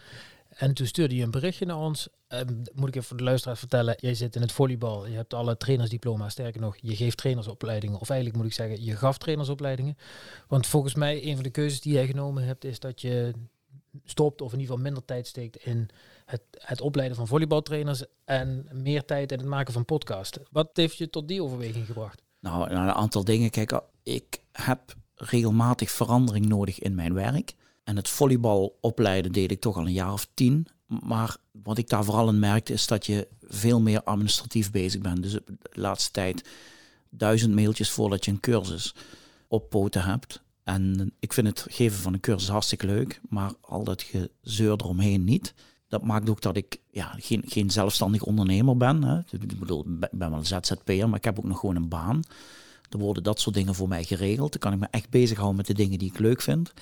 En 0.50 0.74
toen 0.74 0.88
stuurde 0.88 1.16
je 1.16 1.24
een 1.24 1.32
berichtje 1.32 1.66
naar 1.66 1.78
ons. 1.78 2.08
Um, 2.28 2.62
moet 2.74 2.88
ik 2.88 2.96
even 2.96 3.08
voor 3.08 3.18
de 3.18 3.24
luisteraars 3.24 3.60
vertellen, 3.60 3.96
jij 4.00 4.14
zit 4.14 4.36
in 4.36 4.42
het 4.42 4.52
volleybal, 4.52 5.08
je 5.08 5.16
hebt 5.16 5.34
alle 5.34 5.58
trainersdiploma's. 5.58 6.32
Sterker 6.32 6.62
nog, 6.62 6.78
je 6.82 6.96
geeft 6.96 7.18
trainersopleidingen. 7.18 8.00
Of 8.00 8.10
eigenlijk 8.10 8.40
moet 8.40 8.50
ik 8.50 8.58
zeggen, 8.58 8.84
je 8.84 8.96
gaf 8.96 9.18
trainersopleidingen. 9.18 9.98
Want 10.48 10.68
volgens 10.68 10.96
mij, 10.96 11.26
een 11.26 11.36
van 11.36 11.44
de 11.44 11.50
keuzes 11.50 11.82
die 11.82 11.94
jij 11.94 12.06
genomen 12.06 12.44
hebt, 12.44 12.66
is 12.66 12.80
dat 12.80 13.02
je 13.02 13.34
stopt 14.06 14.42
of 14.42 14.54
in 14.54 14.60
ieder 14.60 14.76
geval 14.76 14.92
minder 14.92 15.06
tijd 15.06 15.28
steekt 15.28 15.66
in 15.66 15.90
het, 16.26 16.42
het 16.58 16.82
opleiden 16.82 17.18
van 17.18 17.28
volleybaltrainers 17.28 18.04
en 18.26 18.68
meer 18.72 19.06
tijd 19.06 19.32
in 19.32 19.38
het 19.38 19.48
maken 19.48 19.74
van 19.74 19.86
podcasten. 19.86 20.46
Wat 20.52 20.70
heeft 20.74 20.98
je 20.98 21.10
tot 21.10 21.28
die 21.28 21.44
overweging 21.44 21.86
gebracht? 21.86 22.22
Nou, 22.40 22.70
een 22.70 22.78
aantal 22.78 23.24
dingen. 23.24 23.50
Kijk, 23.50 23.82
ik 24.04 24.42
heb 24.52 24.96
regelmatig 25.16 25.92
verandering 25.92 26.46
nodig 26.46 26.80
in 26.80 26.96
mijn 26.96 27.14
werk. 27.14 27.54
En 27.84 27.96
het 27.96 28.10
volleybal 28.10 28.78
opleiden 28.82 29.32
deed 29.32 29.52
ik 29.52 29.60
toch 29.60 29.78
al 29.78 29.86
een 29.86 29.92
jaar 29.92 30.14
of 30.14 30.28
tien. 30.34 30.68
Maar 30.86 31.38
wat 31.52 31.78
ik 31.78 31.90
daar 31.90 32.04
vooral 32.04 32.30
in 32.30 32.40
merkte 32.40 32.74
is 32.74 32.88
dat 32.88 33.06
je 33.06 33.28
veel 33.42 33.82
meer 33.82 34.04
administratief 34.04 34.72
bezig 34.72 35.02
bent. 35.02 35.24
Dus 35.24 35.32
de 35.32 35.42
laatste 35.72 36.12
tijd 36.12 36.50
duizend 37.10 37.56
mailtjes 37.56 37.90
voordat 37.90 38.26
je 38.26 38.32
een 38.32 38.40
cursus 38.40 38.96
op 39.48 39.70
poten 39.70 40.04
hebt. 40.04 40.42
En 40.70 41.14
ik 41.20 41.34
vind 41.34 41.48
het 41.48 41.66
geven 41.70 42.00
van 42.00 42.14
een 42.14 42.20
cursus 42.20 42.50
hartstikke 42.50 42.86
leuk, 42.86 43.22
maar 43.30 43.52
al 43.62 43.84
dat 43.84 44.06
gezeur 44.42 44.72
eromheen 44.72 45.24
niet. 45.24 45.54
Dat 45.88 46.04
maakt 46.04 46.30
ook 46.30 46.42
dat 46.42 46.56
ik 46.56 46.78
ja, 46.92 47.16
geen, 47.18 47.44
geen 47.46 47.70
zelfstandig 47.70 48.24
ondernemer 48.24 48.78
ben. 48.78 49.04
Hè. 49.04 49.20
Ik 49.20 49.60
bedoel, 49.60 49.80
ik 49.80 50.10
ben 50.12 50.30
wel 50.30 50.34
een 50.34 50.46
ZZP'er, 50.46 51.10
maar 51.10 51.18
ik 51.18 51.24
heb 51.24 51.38
ook 51.38 51.46
nog 51.46 51.60
gewoon 51.60 51.76
een 51.76 51.88
baan. 51.88 52.24
Er 52.90 52.98
worden 52.98 53.24
dat 53.24 53.40
soort 53.40 53.56
dingen 53.56 53.76
voor 53.76 53.88
mij 53.88 54.04
geregeld. 54.04 54.52
Dan 54.52 54.60
kan 54.60 54.74
ik 54.74 54.80
me 54.80 54.88
echt 54.92 55.10
bezighouden 55.10 55.58
met 55.58 55.68
de 55.68 55.74
dingen 55.74 56.00
die 56.00 56.10
ik 56.10 56.20
leuk 56.20 56.42
vind. 56.42 56.74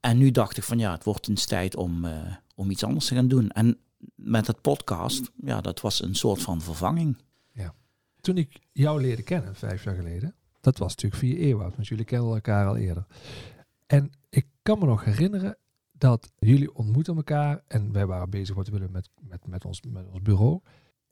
En 0.00 0.18
nu 0.18 0.30
dacht 0.30 0.56
ik 0.56 0.62
van 0.62 0.78
ja, 0.78 0.92
het 0.92 1.04
wordt 1.04 1.28
eens 1.28 1.46
tijd 1.46 1.76
om, 1.76 2.04
uh, 2.04 2.12
om 2.54 2.70
iets 2.70 2.84
anders 2.84 3.06
te 3.06 3.14
gaan 3.14 3.28
doen. 3.28 3.50
En 3.50 3.78
met 4.14 4.46
het 4.46 4.60
podcast, 4.60 5.30
ja, 5.36 5.60
dat 5.60 5.80
was 5.80 6.02
een 6.02 6.14
soort 6.14 6.42
van 6.42 6.62
vervanging. 6.62 7.16
Ja. 7.52 7.74
Toen 8.20 8.36
ik 8.36 8.60
jou 8.72 9.00
leerde 9.00 9.22
kennen, 9.22 9.54
vijf 9.54 9.84
jaar 9.84 9.94
geleden, 9.94 10.34
dat 10.64 10.78
was 10.78 10.96
natuurlijk 10.96 11.22
via 11.22 11.36
Ewout, 11.36 11.74
want 11.74 11.88
jullie 11.88 12.04
kennen 12.04 12.34
elkaar 12.34 12.66
al 12.66 12.76
eerder. 12.76 13.06
En 13.86 14.10
ik 14.28 14.46
kan 14.62 14.78
me 14.78 14.86
nog 14.86 15.04
herinneren 15.04 15.56
dat 15.92 16.32
jullie 16.38 16.74
ontmoeten 16.74 17.16
elkaar 17.16 17.62
en 17.66 17.92
wij 17.92 18.06
waren 18.06 18.30
bezig 18.30 18.54
wat 18.54 18.66
we 18.66 18.72
willen 18.72 18.92
met, 18.92 19.10
met, 19.20 19.46
met, 19.46 19.64
ons, 19.64 19.82
met 19.82 20.06
ons 20.06 20.22
bureau. 20.22 20.60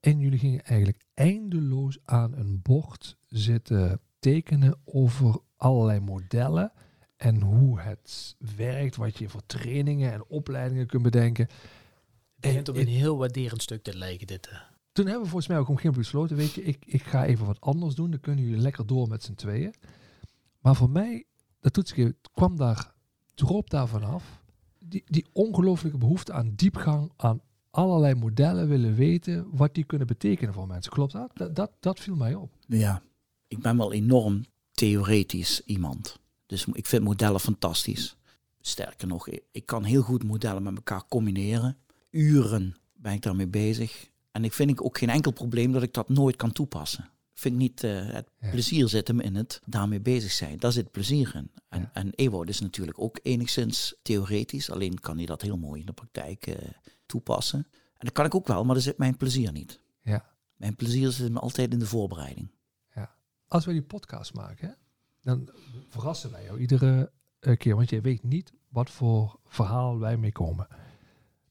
En 0.00 0.18
jullie 0.18 0.38
gingen 0.38 0.64
eigenlijk 0.64 1.04
eindeloos 1.14 1.98
aan 2.04 2.32
een 2.32 2.60
bord 2.62 3.16
zitten 3.28 4.00
tekenen 4.18 4.78
over 4.84 5.40
allerlei 5.56 6.00
modellen 6.00 6.72
en 7.16 7.40
hoe 7.40 7.80
het 7.80 8.36
werkt, 8.56 8.96
wat 8.96 9.18
je 9.18 9.28
voor 9.28 9.46
trainingen 9.46 10.12
en 10.12 10.24
opleidingen 10.26 10.86
kunt 10.86 11.02
bedenken. 11.02 11.46
Het 11.46 12.40
begint 12.40 12.68
op 12.68 12.76
een 12.76 12.86
heel 12.86 13.16
waarderend 13.16 13.62
stuk 13.62 13.82
te 13.82 13.96
lijken 13.96 14.26
dit. 14.26 14.50
Toen 14.92 15.04
hebben 15.04 15.22
we 15.22 15.28
volgens 15.28 15.48
mij 15.48 15.58
ook 15.58 15.68
om 15.68 15.76
geen 15.76 15.92
besloten, 15.92 16.36
weet 16.36 16.52
je, 16.52 16.62
ik, 16.62 16.84
ik 16.86 17.02
ga 17.02 17.24
even 17.24 17.46
wat 17.46 17.60
anders 17.60 17.94
doen. 17.94 18.10
Dan 18.10 18.20
kunnen 18.20 18.44
jullie 18.44 18.60
lekker 18.60 18.86
door 18.86 19.08
met 19.08 19.22
z'n 19.22 19.34
tweeën. 19.34 19.74
Maar 20.60 20.76
voor 20.76 20.90
mij, 20.90 21.24
dat 21.60 21.72
toetsje 21.72 22.16
kwam 22.32 22.56
daar, 22.56 22.94
droop 23.34 23.70
daar 23.70 23.88
vanaf. 23.88 24.42
Die, 24.78 25.02
die 25.06 25.26
ongelooflijke 25.32 25.98
behoefte 25.98 26.32
aan 26.32 26.52
diepgang, 26.54 27.12
aan 27.16 27.40
allerlei 27.70 28.14
modellen 28.14 28.68
willen 28.68 28.94
weten 28.94 29.46
wat 29.50 29.74
die 29.74 29.84
kunnen 29.84 30.06
betekenen 30.06 30.54
voor 30.54 30.66
mensen. 30.66 30.92
Klopt 30.92 31.12
dat? 31.12 31.30
Dat, 31.34 31.56
dat, 31.56 31.70
dat 31.80 32.00
viel 32.00 32.16
mij 32.16 32.34
op. 32.34 32.56
Ja, 32.66 33.02
ik 33.48 33.58
ben 33.58 33.76
wel 33.76 33.92
enorm 33.92 34.44
theoretisch 34.72 35.62
iemand. 35.64 36.18
Dus 36.46 36.66
ik 36.72 36.86
vind 36.86 37.04
modellen 37.04 37.40
fantastisch. 37.40 38.16
Sterker 38.60 39.08
nog, 39.08 39.28
ik 39.28 39.66
kan 39.66 39.84
heel 39.84 40.02
goed 40.02 40.24
modellen 40.24 40.62
met 40.62 40.74
elkaar 40.74 41.04
combineren. 41.08 41.76
Uren 42.10 42.76
ben 42.92 43.12
ik 43.12 43.22
daarmee 43.22 43.48
bezig. 43.48 44.10
En 44.32 44.44
ik 44.44 44.52
vind 44.52 44.70
ik 44.70 44.84
ook 44.84 44.98
geen 44.98 45.10
enkel 45.10 45.32
probleem 45.32 45.72
dat 45.72 45.82
ik 45.82 45.94
dat 45.94 46.08
nooit 46.08 46.36
kan 46.36 46.52
toepassen. 46.52 47.04
Ik 47.34 47.38
vind 47.40 47.56
niet 47.56 47.82
uh, 47.82 48.12
het 48.12 48.28
Ja. 48.40 48.50
plezier 48.50 48.88
zit 48.88 49.08
hem 49.08 49.20
in 49.20 49.34
het 49.34 49.60
daarmee 49.66 50.00
bezig 50.00 50.32
zijn. 50.32 50.58
Daar 50.58 50.72
zit 50.72 50.90
plezier 50.90 51.32
in. 51.34 51.50
En, 51.68 51.80
Ja. 51.80 51.90
en 51.92 52.12
is 52.46 52.60
natuurlijk 52.60 53.00
ook 53.00 53.18
enigszins 53.22 53.94
theoretisch. 54.02 54.70
Alleen 54.70 55.00
kan 55.00 55.16
hij 55.16 55.26
dat 55.26 55.42
heel 55.42 55.58
mooi 55.58 55.80
in 55.80 55.86
de 55.86 55.92
praktijk 55.92 56.46
eh, 56.46 56.56
toepassen. 57.06 57.58
En 57.72 58.08
dat 58.08 58.12
kan 58.12 58.24
ik 58.24 58.34
ook 58.34 58.46
wel, 58.46 58.64
maar 58.64 58.74
daar 58.74 58.84
zit 58.84 58.98
mijn 58.98 59.16
plezier 59.16 59.52
niet. 59.52 59.80
Ja. 60.02 60.30
Mijn 60.56 60.76
plezier 60.76 61.10
zit 61.10 61.26
hem 61.26 61.36
altijd 61.36 61.72
in 61.72 61.78
de 61.78 61.86
voorbereiding. 61.86 62.50
Als 63.48 63.64
wij 63.64 63.74
die 63.74 63.82
podcast 63.82 64.34
maken, 64.34 64.76
dan 65.22 65.50
verrassen 65.88 66.30
wij 66.30 66.44
jou 66.44 66.58
iedere 66.60 67.12
eh, 67.38 67.56
keer. 67.56 67.76
Want 67.76 67.90
jij 67.90 68.00
weet 68.02 68.22
niet 68.22 68.52
wat 68.68 68.90
voor 68.90 69.38
verhaal 69.46 69.98
wij 69.98 70.16
mee 70.16 70.32
komen. 70.32 70.66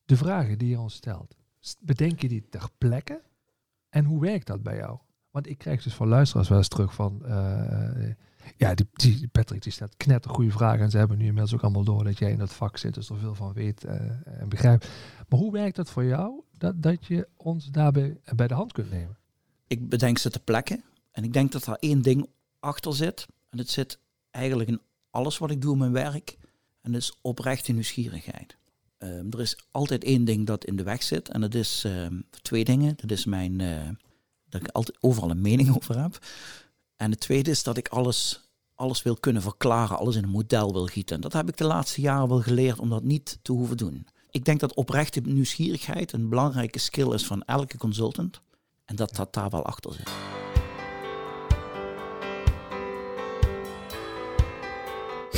De 0.05 0.17
vragen 0.17 0.57
die 0.57 0.69
je 0.69 0.79
ons 0.79 0.93
stelt, 0.93 1.35
bedenk 1.79 2.21
je 2.21 2.27
die 2.27 2.49
ter 2.49 2.69
plekke? 2.77 3.21
En 3.89 4.05
hoe 4.05 4.21
werkt 4.21 4.47
dat 4.47 4.63
bij 4.63 4.75
jou? 4.75 4.97
Want 5.31 5.49
ik 5.49 5.57
krijg 5.57 5.83
dus 5.83 5.93
van 5.93 6.07
luisteraars 6.07 6.49
wel 6.49 6.57
eens 6.57 6.67
terug 6.67 6.93
van... 6.93 7.25
eh, 7.25 8.13
ja, 8.57 8.73
die, 8.73 8.87
die 8.93 9.27
Patrick 9.27 9.61
die 9.61 9.71
stelt 9.71 9.97
knettergoeie 9.97 10.51
vragen. 10.51 10.79
En 10.79 10.91
ze 10.91 10.97
hebben 10.97 11.17
nu 11.17 11.25
inmiddels 11.25 11.53
ook 11.53 11.61
allemaal 11.61 11.83
door 11.83 12.03
dat 12.03 12.17
jij 12.17 12.31
in 12.31 12.37
dat 12.37 12.53
vak 12.53 12.77
zit. 12.77 12.93
Dus 12.93 13.09
er 13.09 13.17
veel 13.17 13.35
van 13.35 13.53
weet 13.53 13.83
eh, 13.83 13.95
en 14.25 14.49
begrijpt. 14.49 14.89
Maar 15.29 15.39
hoe 15.39 15.51
werkt 15.51 15.75
dat 15.75 15.89
voor 15.89 16.05
jou? 16.05 16.43
dat, 16.61 16.83
dat 16.83 17.05
je 17.05 17.27
ons 17.37 17.65
daarbij 17.65 18.17
bij 18.35 18.47
de 18.47 18.53
hand 18.53 18.71
kunt 18.71 18.91
nemen? 18.91 19.17
Ik 19.67 19.89
bedenk 19.89 20.17
ze 20.17 20.29
te 20.29 20.39
plekken. 20.39 20.83
En 21.11 21.23
ik 21.23 21.33
denk 21.33 21.51
dat 21.51 21.63
daar 21.63 21.75
één 21.75 22.01
ding 22.01 22.29
achter 22.59 22.95
zit. 22.95 23.27
En 23.49 23.57
het 23.57 23.69
zit 23.69 23.99
eigenlijk 24.31 24.69
in 24.69 24.81
alles 25.09 25.37
wat 25.37 25.51
ik 25.51 25.61
doe 25.61 25.73
in 25.73 25.79
mijn 25.79 25.91
werk. 25.91 26.37
En 26.81 26.91
dat 26.91 27.01
is 27.01 27.17
oprechte 27.21 27.71
nieuwsgierigheid. 27.71 28.57
Ehm, 29.01 29.25
er 29.29 29.39
is 29.39 29.57
altijd 29.71 30.03
één 30.03 30.25
ding 30.25 30.45
dat 30.45 30.65
in 30.65 30.75
de 30.75 30.83
weg 30.83 31.03
zit. 31.03 31.29
En 31.29 31.41
dat 31.41 31.53
is 31.53 31.83
ehm, 31.85 32.21
twee 32.41 32.63
dingen. 32.63 32.93
Dat 32.95 33.11
is 33.11 33.25
mijn, 33.25 33.61
eh, 33.61 33.89
dat 34.49 34.61
ik 34.61 34.67
altijd 34.67 34.97
overal 34.99 35.29
een 35.29 35.41
mening 35.41 35.73
over 35.75 36.01
heb. 36.01 36.25
En 36.95 37.11
het 37.11 37.19
tweede 37.19 37.49
is 37.49 37.63
dat 37.63 37.77
ik 37.77 37.87
alles, 37.87 38.49
alles 38.75 39.03
wil 39.03 39.15
kunnen 39.15 39.41
verklaren, 39.41 39.97
alles 39.97 40.15
in 40.15 40.23
een 40.23 40.29
model 40.29 40.73
wil 40.73 40.85
gieten. 40.85 41.15
En 41.15 41.21
dat 41.21 41.33
heb 41.33 41.49
ik 41.49 41.57
de 41.57 41.63
laatste 41.63 42.01
jaren 42.01 42.27
wel 42.27 42.41
geleerd 42.41 42.79
om 42.79 42.89
dat 42.89 43.03
niet 43.03 43.39
te 43.41 43.51
hoeven 43.51 43.77
doen. 43.77 44.07
Ik 44.29 44.45
denk 44.45 44.59
dat 44.59 44.73
oprechte 44.73 45.19
nieuwsgierigheid 45.19 46.13
een 46.13 46.29
belangrijke 46.29 46.79
skill 46.79 47.13
is 47.13 47.25
van 47.25 47.43
elke 47.43 47.77
consultant. 47.77 48.41
En 48.85 48.95
dat 48.95 49.15
dat 49.15 49.33
daar 49.33 49.49
wel 49.49 49.65
achter 49.65 49.93
zit. 49.93 50.09